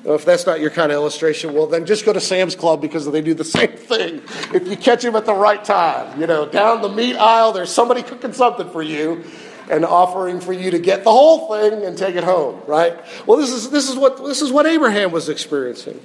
If 0.05 0.25
that's 0.25 0.47
not 0.47 0.61
your 0.61 0.71
kind 0.71 0.93
of 0.93 0.97
illustration, 0.97 1.53
well, 1.53 1.67
then 1.67 1.85
just 1.85 2.05
go 2.05 2.13
to 2.13 2.21
Sam's 2.21 2.55
Club 2.55 2.81
because 2.81 3.11
they 3.11 3.21
do 3.21 3.35
the 3.35 3.45
same 3.59 3.73
thing. 3.73 4.23
If 4.55 4.69
you 4.69 4.77
catch 4.77 5.05
him 5.05 5.17
at 5.17 5.27
the 5.27 5.35
right 5.35 5.63
time, 5.65 6.21
you 6.21 6.27
know, 6.27 6.49
down 6.49 6.83
the 6.83 6.89
meat 6.89 7.17
aisle, 7.17 7.53
there's 7.53 7.71
somebody 7.71 8.03
cooking 8.03 8.33
something 8.33 8.71
for 8.71 8.83
you 8.83 9.25
and 9.71 9.85
offering 9.85 10.41
for 10.41 10.53
you 10.53 10.71
to 10.71 10.79
get 10.79 11.05
the 11.05 11.11
whole 11.11 11.49
thing 11.53 11.85
and 11.85 11.97
take 11.99 12.15
it 12.17 12.25
home, 12.25 12.61
right? 12.67 12.99
Well, 13.27 13.39
this 13.39 13.51
is, 13.51 13.71
this 13.71 13.89
is, 13.89 13.97
what, 13.97 14.25
this 14.25 14.41
is 14.41 14.51
what 14.51 14.67
Abraham 14.67 15.13
was 15.13 15.29
experiencing. 15.29 16.01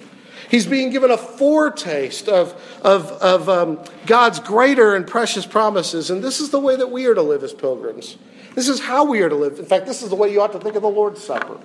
He's 0.49 0.67
being 0.67 0.89
given 0.89 1.09
a 1.09 1.17
foretaste 1.17 2.27
of, 2.27 2.53
of, 2.83 3.11
of 3.11 3.49
um, 3.49 3.79
God's 4.05 4.39
greater 4.39 4.95
and 4.95 5.07
precious 5.07 5.45
promises, 5.45 6.09
and 6.09 6.23
this 6.23 6.39
is 6.39 6.49
the 6.49 6.59
way 6.59 6.75
that 6.75 6.91
we 6.91 7.05
are 7.05 7.15
to 7.15 7.21
live 7.21 7.43
as 7.43 7.53
pilgrims. 7.53 8.17
This 8.53 8.67
is 8.67 8.79
how 8.79 9.05
we 9.05 9.21
are 9.21 9.29
to 9.29 9.35
live. 9.35 9.57
In 9.57 9.65
fact, 9.65 9.87
this 9.87 10.03
is 10.03 10.09
the 10.09 10.15
way 10.15 10.31
you 10.31 10.41
ought 10.41 10.51
to 10.51 10.59
think 10.59 10.75
of 10.75 10.83
the 10.83 10.89
Lord's 10.89 11.23
Supper. 11.23 11.57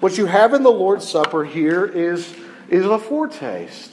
What 0.00 0.18
you 0.18 0.26
have 0.26 0.52
in 0.52 0.62
the 0.62 0.70
Lord's 0.70 1.08
Supper 1.08 1.44
here 1.44 1.86
is, 1.86 2.34
is 2.68 2.84
a 2.84 2.98
foretaste. 2.98 3.92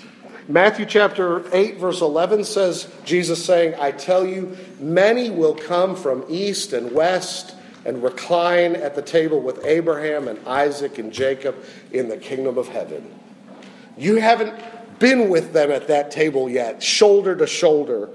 Matthew 0.49 0.85
chapter 0.85 1.43
8, 1.55 1.77
verse 1.77 2.01
11 2.01 2.43
says, 2.43 2.91
Jesus 3.05 3.43
saying, 3.43 3.75
I 3.79 3.91
tell 3.91 4.25
you, 4.25 4.57
many 4.79 5.29
will 5.29 5.55
come 5.55 5.95
from 5.95 6.25
east 6.27 6.73
and 6.73 6.91
west 6.91 7.55
and 7.85 8.03
recline 8.03 8.75
at 8.75 8.95
the 8.95 9.01
table 9.01 9.39
with 9.39 9.63
Abraham 9.65 10.27
and 10.27 10.45
Isaac 10.45 10.97
and 10.97 11.13
Jacob 11.13 11.55
in 11.93 12.09
the 12.09 12.17
kingdom 12.17 12.57
of 12.57 12.67
heaven. 12.67 13.09
You 13.97 14.17
haven't 14.17 14.53
been 14.99 15.29
with 15.29 15.53
them 15.53 15.71
at 15.71 15.87
that 15.87 16.11
table 16.11 16.49
yet, 16.49 16.83
shoulder 16.83 17.35
to 17.37 17.47
shoulder. 17.47 18.09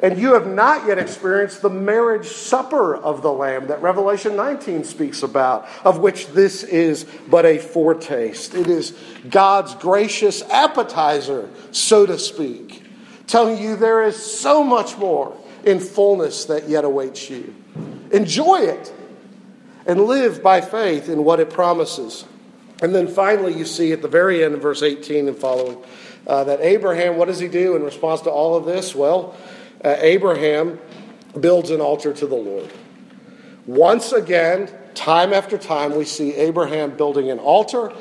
And 0.00 0.18
you 0.18 0.34
have 0.34 0.46
not 0.46 0.86
yet 0.86 0.98
experienced 0.98 1.60
the 1.60 1.70
marriage 1.70 2.28
supper 2.28 2.94
of 2.94 3.22
the 3.22 3.32
Lamb 3.32 3.66
that 3.66 3.82
Revelation 3.82 4.36
19 4.36 4.84
speaks 4.84 5.22
about, 5.22 5.68
of 5.84 5.98
which 5.98 6.28
this 6.28 6.62
is 6.62 7.04
but 7.28 7.44
a 7.44 7.58
foretaste. 7.58 8.54
It 8.54 8.68
is 8.68 8.96
God's 9.28 9.74
gracious 9.74 10.42
appetizer, 10.42 11.50
so 11.72 12.06
to 12.06 12.18
speak, 12.18 12.84
telling 13.26 13.60
you 13.60 13.74
there 13.74 14.04
is 14.04 14.16
so 14.16 14.62
much 14.62 14.96
more 14.98 15.36
in 15.64 15.80
fullness 15.80 16.44
that 16.44 16.68
yet 16.68 16.84
awaits 16.84 17.28
you. 17.28 17.54
Enjoy 18.12 18.60
it 18.60 18.92
and 19.86 20.02
live 20.02 20.42
by 20.42 20.60
faith 20.60 21.08
in 21.08 21.24
what 21.24 21.40
it 21.40 21.50
promises. 21.50 22.24
And 22.80 22.94
then 22.94 23.08
finally, 23.08 23.52
you 23.54 23.64
see 23.64 23.92
at 23.92 24.02
the 24.02 24.08
very 24.08 24.44
end 24.44 24.54
of 24.54 24.62
verse 24.62 24.82
18 24.82 25.26
and 25.26 25.36
following 25.36 25.82
uh, 26.26 26.44
that 26.44 26.60
Abraham, 26.60 27.16
what 27.16 27.26
does 27.26 27.40
he 27.40 27.48
do 27.48 27.74
in 27.74 27.82
response 27.82 28.20
to 28.20 28.30
all 28.30 28.54
of 28.54 28.64
this? 28.64 28.94
Well, 28.94 29.34
uh, 29.84 29.96
Abraham 29.98 30.78
builds 31.38 31.70
an 31.70 31.80
altar 31.80 32.12
to 32.12 32.26
the 32.26 32.34
Lord. 32.34 32.72
Once 33.66 34.12
again, 34.12 34.70
time 34.94 35.32
after 35.32 35.58
time, 35.58 35.96
we 35.96 36.04
see 36.04 36.34
Abraham 36.34 36.96
building 36.96 37.30
an 37.30 37.38
altar 37.38 37.92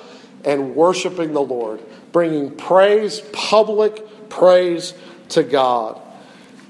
and 0.46 0.76
worshiping 0.76 1.34
the 1.34 1.42
Lord, 1.42 1.82
bringing 2.12 2.56
praise, 2.56 3.22
public 3.34 4.30
praise 4.30 4.94
to 5.30 5.44
God. 5.44 6.02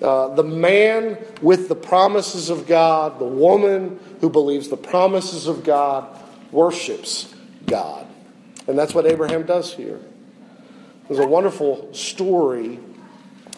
Uh, 0.02 0.36
the 0.36 0.44
man 0.44 1.18
with 1.42 1.70
the 1.70 1.76
promises 1.76 2.50
of 2.50 2.68
God, 2.68 3.20
the 3.20 3.26
woman 3.26 4.00
who 4.22 4.30
believes 4.30 4.68
the 4.68 4.78
promises 4.78 5.48
of 5.48 5.64
God, 5.64 6.08
worships 6.52 7.34
God. 7.66 8.08
And 8.68 8.78
that's 8.78 8.94
what 8.94 9.06
Abraham 9.06 9.46
does 9.46 9.74
here. 9.74 10.00
There's 11.08 11.20
a 11.20 11.28
wonderful 11.28 11.94
story 11.94 12.80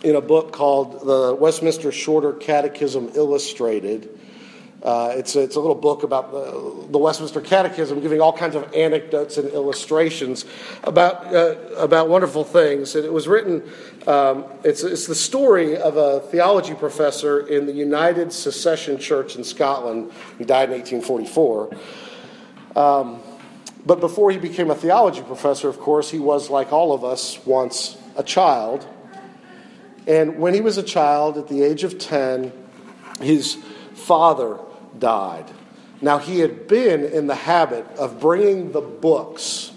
in 0.04 0.16
a 0.16 0.22
book 0.22 0.52
called 0.52 1.06
the 1.06 1.36
Westminster 1.40 1.92
Shorter 1.92 2.34
Catechism 2.34 3.12
Illustrated. 3.16 4.18
Uh, 4.82 5.14
it's, 5.18 5.36
a, 5.36 5.42
it's 5.42 5.58
a 5.58 5.60
little 5.60 5.76
book 5.76 6.04
about 6.04 6.32
the, 6.32 6.88
the, 6.90 6.98
Westminster 6.98 7.42
Catechism, 7.42 8.00
giving 8.00 8.22
all 8.22 8.32
kinds 8.32 8.56
of 8.56 8.74
anecdotes 8.74 9.38
and 9.38 9.50
illustrations 9.50 10.46
about, 10.84 11.36
uh, 11.36 11.56
about 11.76 12.08
wonderful 12.08 12.46
things. 12.46 12.96
And 12.96 13.04
it 13.04 13.12
was 13.12 13.28
written, 13.28 13.62
um, 14.08 14.46
it's, 14.64 14.82
it's 14.84 15.06
the 15.06 15.16
story 15.16 15.76
of 15.76 15.98
a 15.98 16.22
theology 16.22 16.76
professor 16.76 17.46
in 17.46 17.66
the 17.66 17.74
United 17.74 18.32
Secession 18.32 18.98
Church 18.98 19.36
in 19.36 19.44
Scotland. 19.44 20.14
He 20.38 20.46
died 20.46 20.70
in 20.70 20.80
1844. 20.80 21.78
Um, 22.78 23.22
but 23.86 24.00
before 24.00 24.32
he 24.32 24.38
became 24.38 24.72
a 24.72 24.76
theology 24.76 25.24
professor, 25.24 25.68
of 25.68 25.78
course, 25.78 26.10
he 26.10 26.20
was, 26.20 26.50
like 26.50 26.72
all 26.72 26.94
of 26.94 27.04
us, 27.04 27.46
once 27.46 27.98
a 28.16 28.24
child 28.24 28.88
and 30.10 30.40
when 30.40 30.56
he 30.56 30.62
was 30.62 30.80
a 30.80 30.84
child, 30.84 31.38
at 31.38 31.48
the 31.48 31.62
age 31.62 31.84
of 31.84 32.00
10, 32.00 32.52
his 33.22 33.60
father 33.94 34.58
died. 34.98 35.46
Now, 36.02 36.18
he 36.18 36.40
had 36.40 36.68
been 36.68 37.06
in 37.06 37.28
the 37.28 37.36
habit 37.36 37.86
of 37.92 38.20
bringing 38.20 38.72
the 38.72 38.82
books 38.82 39.72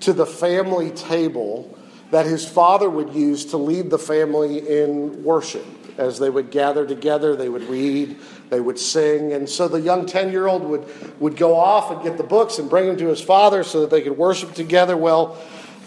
to 0.00 0.12
the 0.12 0.26
family 0.26 0.90
table 0.90 1.78
that 2.10 2.26
his 2.26 2.44
father 2.44 2.90
would 2.90 3.14
use 3.14 3.44
to 3.46 3.58
lead 3.58 3.90
the 3.90 3.98
family 3.98 4.58
in 4.58 5.22
worship. 5.22 5.64
As 5.98 6.18
they 6.18 6.30
would 6.30 6.50
gather 6.50 6.84
together, 6.84 7.36
they 7.36 7.48
would 7.48 7.64
read, 7.64 8.18
they 8.50 8.60
would 8.60 8.80
sing. 8.80 9.32
And 9.32 9.48
so 9.48 9.68
the 9.68 9.80
young 9.80 10.04
10 10.04 10.32
year 10.32 10.48
old 10.48 10.64
would, 10.64 11.20
would 11.20 11.36
go 11.36 11.54
off 11.54 11.92
and 11.92 12.02
get 12.02 12.16
the 12.16 12.24
books 12.24 12.58
and 12.58 12.68
bring 12.68 12.86
them 12.86 12.96
to 12.96 13.06
his 13.06 13.20
father 13.20 13.62
so 13.62 13.82
that 13.82 13.90
they 13.90 14.02
could 14.02 14.18
worship 14.18 14.52
together. 14.52 14.96
Well, 14.96 15.38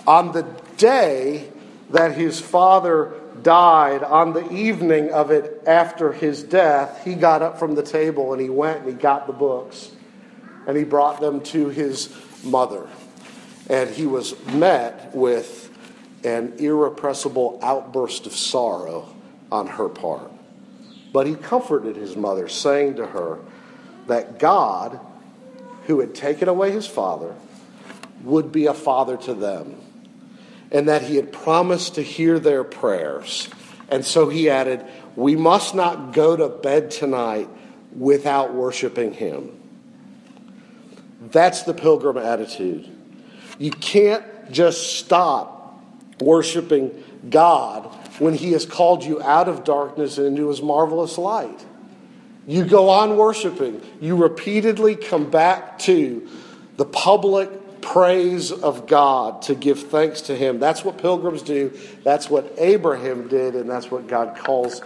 on 0.08 0.32
the 0.32 0.44
day 0.78 1.50
that 1.90 2.16
his 2.16 2.40
father 2.40 3.19
died, 3.44 4.04
on 4.04 4.34
the 4.34 4.50
evening 4.52 5.12
of 5.12 5.32
it 5.32 5.64
after 5.66 6.12
his 6.12 6.44
death, 6.44 7.04
he 7.04 7.16
got 7.16 7.42
up 7.42 7.60
from 7.60 7.76
the 7.76 7.84
table 7.84 8.34
and 8.34 8.42
he 8.42 8.50
went 8.50 8.80
and 8.80 8.88
he 8.88 8.94
got 8.94 9.28
the 9.28 9.34
books 9.34 9.92
and 10.68 10.78
he 10.78 10.84
brought 10.84 11.20
them 11.20 11.42
to 11.42 11.70
his 11.70 12.16
mother. 12.44 12.88
And 13.70 13.90
he 13.90 14.06
was 14.06 14.36
met 14.46 15.16
with 15.16 15.70
an 16.24 16.54
irrepressible 16.58 17.60
outburst 17.62 18.26
of 18.26 18.34
sorrow 18.34 19.14
on 19.52 19.68
her 19.68 19.90
part. 19.90 20.32
But 21.12 21.28
he 21.28 21.36
comforted 21.36 21.96
his 21.96 22.16
mother, 22.16 22.48
saying 22.48 22.96
to 22.96 23.08
her 23.08 23.40
that 24.08 24.38
God, 24.38 25.00
who 25.86 26.00
had 26.00 26.14
taken 26.14 26.48
away 26.48 26.72
his 26.72 26.86
father, 26.86 27.36
would 28.24 28.52
be 28.52 28.68
a 28.68 28.74
father 28.74 29.18
to 29.18 29.34
them 29.34 29.78
and 30.72 30.88
that 30.88 31.02
he 31.02 31.16
had 31.16 31.32
promised 31.32 31.96
to 31.96 32.02
hear 32.02 32.40
their 32.40 32.64
prayers. 32.64 33.50
And 33.90 34.06
so 34.06 34.30
he 34.30 34.50
added, 34.50 34.86
We 35.16 35.36
must 35.36 35.74
not 35.74 36.14
go 36.14 36.36
to 36.36 36.50
bed 36.50 36.92
tonight 36.92 37.50
without 37.96 38.54
worshiping 38.54 39.14
him. 39.14 39.60
That's 41.22 41.64
the 41.64 41.74
pilgrim 41.74 42.18
attitude. 42.18 42.90
You 43.58 43.72
can't 43.72 44.24
just 44.52 44.98
stop 44.98 45.84
worshiping 46.22 47.04
God 47.30 47.86
when 48.20 48.34
he 48.34 48.52
has 48.54 48.66
called 48.66 49.04
you 49.04 49.22
out 49.22 49.50
of 49.50 49.64
darkness 49.64 50.18
and 50.18 50.28
into 50.28 50.50
his 50.50 50.62
marvelous 50.62 51.18
light. 51.18 51.66
You 52.48 52.66
go 52.66 52.90
on 52.90 53.18
worshiping. 53.18 53.82
You 54.00 54.16
repeatedly 54.16 54.96
come 54.96 55.30
back 55.30 55.80
to 55.80 56.28
the 56.78 56.86
public 56.86 57.50
praise 57.82 58.52
of 58.52 58.88
God, 58.88 59.42
to 59.44 59.56
give 59.56 59.90
thanks 59.90 60.22
to 60.24 60.36
Him. 60.36 60.60
That's 60.60 60.84
what 60.84 60.98
pilgrims 60.98 61.42
do. 61.42 61.78
That's 62.04 62.30
what 62.30 62.54
Abraham 62.58 63.28
did, 63.28 63.56
and 63.56 63.70
that's 63.70 63.90
what 63.90 64.08
God 64.08 64.38
calls 64.38 64.82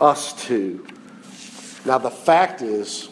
us 0.00 0.32
to. 0.46 0.86
Now, 1.84 1.98
the 1.98 2.10
fact 2.10 2.62
is, 2.62 3.08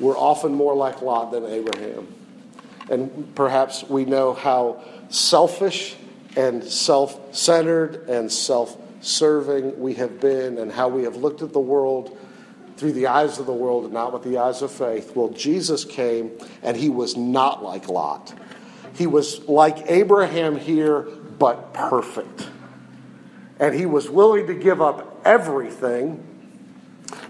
we're 0.00 0.18
often 0.18 0.54
more 0.54 0.74
like 0.74 1.02
Lot 1.02 1.30
than 1.30 1.44
Abraham. 1.44 2.12
And 2.90 3.34
perhaps 3.34 3.84
we 3.84 4.04
know 4.04 4.34
how 4.34 4.82
selfish 5.08 5.96
and 6.36 6.64
self 6.64 7.34
centered 7.34 8.08
and 8.08 8.30
self 8.30 8.76
serving 9.00 9.78
we 9.78 9.94
have 9.94 10.20
been, 10.20 10.58
and 10.58 10.72
how 10.72 10.88
we 10.88 11.04
have 11.04 11.16
looked 11.16 11.42
at 11.42 11.52
the 11.52 11.60
world 11.60 12.18
through 12.76 12.92
the 12.92 13.06
eyes 13.06 13.38
of 13.38 13.46
the 13.46 13.52
world 13.52 13.84
and 13.84 13.92
not 13.92 14.12
with 14.12 14.22
the 14.24 14.38
eyes 14.38 14.62
of 14.62 14.70
faith. 14.70 15.14
Well, 15.14 15.28
Jesus 15.28 15.84
came 15.84 16.32
and 16.62 16.76
he 16.76 16.88
was 16.88 17.16
not 17.16 17.62
like 17.62 17.88
Lot. 17.88 18.34
He 18.94 19.06
was 19.06 19.48
like 19.48 19.90
Abraham 19.90 20.56
here, 20.56 21.02
but 21.38 21.72
perfect. 21.72 22.48
And 23.58 23.74
he 23.74 23.86
was 23.86 24.10
willing 24.10 24.46
to 24.48 24.54
give 24.54 24.80
up 24.80 25.20
everything 25.24 26.24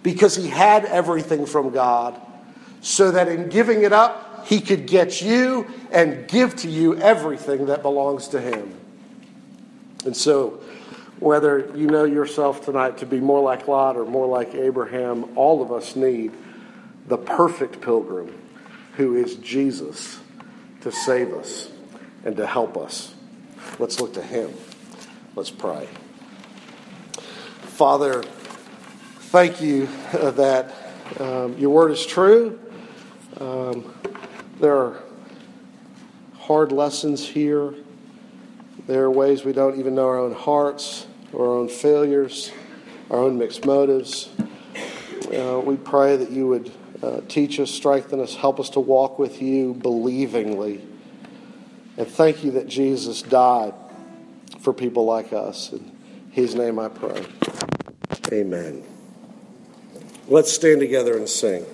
because 0.02 0.36
he 0.36 0.48
had 0.48 0.84
everything 0.84 1.46
from 1.46 1.70
God, 1.70 2.20
so 2.80 3.10
that 3.10 3.28
in 3.28 3.48
giving 3.48 3.82
it 3.82 3.92
up, 3.92 4.46
he 4.46 4.60
could 4.60 4.86
get 4.86 5.22
you 5.22 5.66
and 5.90 6.28
give 6.28 6.54
to 6.56 6.68
you 6.68 6.96
everything 6.98 7.66
that 7.66 7.80
belongs 7.80 8.28
to 8.28 8.40
him. 8.40 8.74
And 10.04 10.14
so, 10.14 10.60
whether 11.24 11.70
you 11.74 11.86
know 11.86 12.04
yourself 12.04 12.66
tonight 12.66 12.98
to 12.98 13.06
be 13.06 13.18
more 13.18 13.40
like 13.40 13.66
Lot 13.66 13.96
or 13.96 14.04
more 14.04 14.26
like 14.26 14.54
Abraham, 14.54 15.38
all 15.38 15.62
of 15.62 15.72
us 15.72 15.96
need 15.96 16.30
the 17.06 17.16
perfect 17.16 17.80
pilgrim 17.80 18.38
who 18.96 19.16
is 19.16 19.36
Jesus 19.36 20.20
to 20.82 20.92
save 20.92 21.32
us 21.32 21.70
and 22.26 22.36
to 22.36 22.46
help 22.46 22.76
us. 22.76 23.14
Let's 23.78 24.02
look 24.02 24.12
to 24.14 24.22
Him. 24.22 24.52
Let's 25.34 25.50
pray. 25.50 25.88
Father, 27.62 28.22
thank 28.22 29.62
you 29.62 29.88
uh, 30.12 30.30
that 30.32 30.74
um, 31.18 31.56
your 31.56 31.70
word 31.70 31.90
is 31.90 32.04
true. 32.04 32.60
Um, 33.40 33.94
there 34.60 34.76
are 34.76 35.02
hard 36.38 36.70
lessons 36.70 37.26
here. 37.26 37.74
There 38.86 39.04
are 39.04 39.10
ways 39.10 39.42
we 39.42 39.54
don't 39.54 39.78
even 39.78 39.94
know 39.94 40.06
our 40.06 40.18
own 40.18 40.34
hearts, 40.34 41.06
our 41.34 41.46
own 41.46 41.68
failures, 41.68 42.52
our 43.10 43.18
own 43.18 43.38
mixed 43.38 43.64
motives. 43.64 44.30
Uh, 45.32 45.60
we 45.64 45.76
pray 45.76 46.16
that 46.16 46.30
you 46.30 46.46
would 46.46 46.70
uh, 47.02 47.20
teach 47.28 47.58
us, 47.60 47.70
strengthen 47.70 48.20
us, 48.20 48.34
help 48.34 48.60
us 48.60 48.70
to 48.70 48.80
walk 48.80 49.18
with 49.18 49.42
you 49.42 49.74
believingly. 49.74 50.80
And 51.96 52.06
thank 52.06 52.44
you 52.44 52.52
that 52.52 52.66
Jesus 52.66 53.22
died 53.22 53.74
for 54.60 54.72
people 54.72 55.04
like 55.04 55.32
us. 55.32 55.72
In 55.72 55.92
his 56.30 56.54
name 56.54 56.78
I 56.78 56.88
pray. 56.88 57.24
Amen. 58.32 58.82
Let's 60.28 60.50
stand 60.52 60.80
together 60.80 61.16
and 61.16 61.28
sing. 61.28 61.66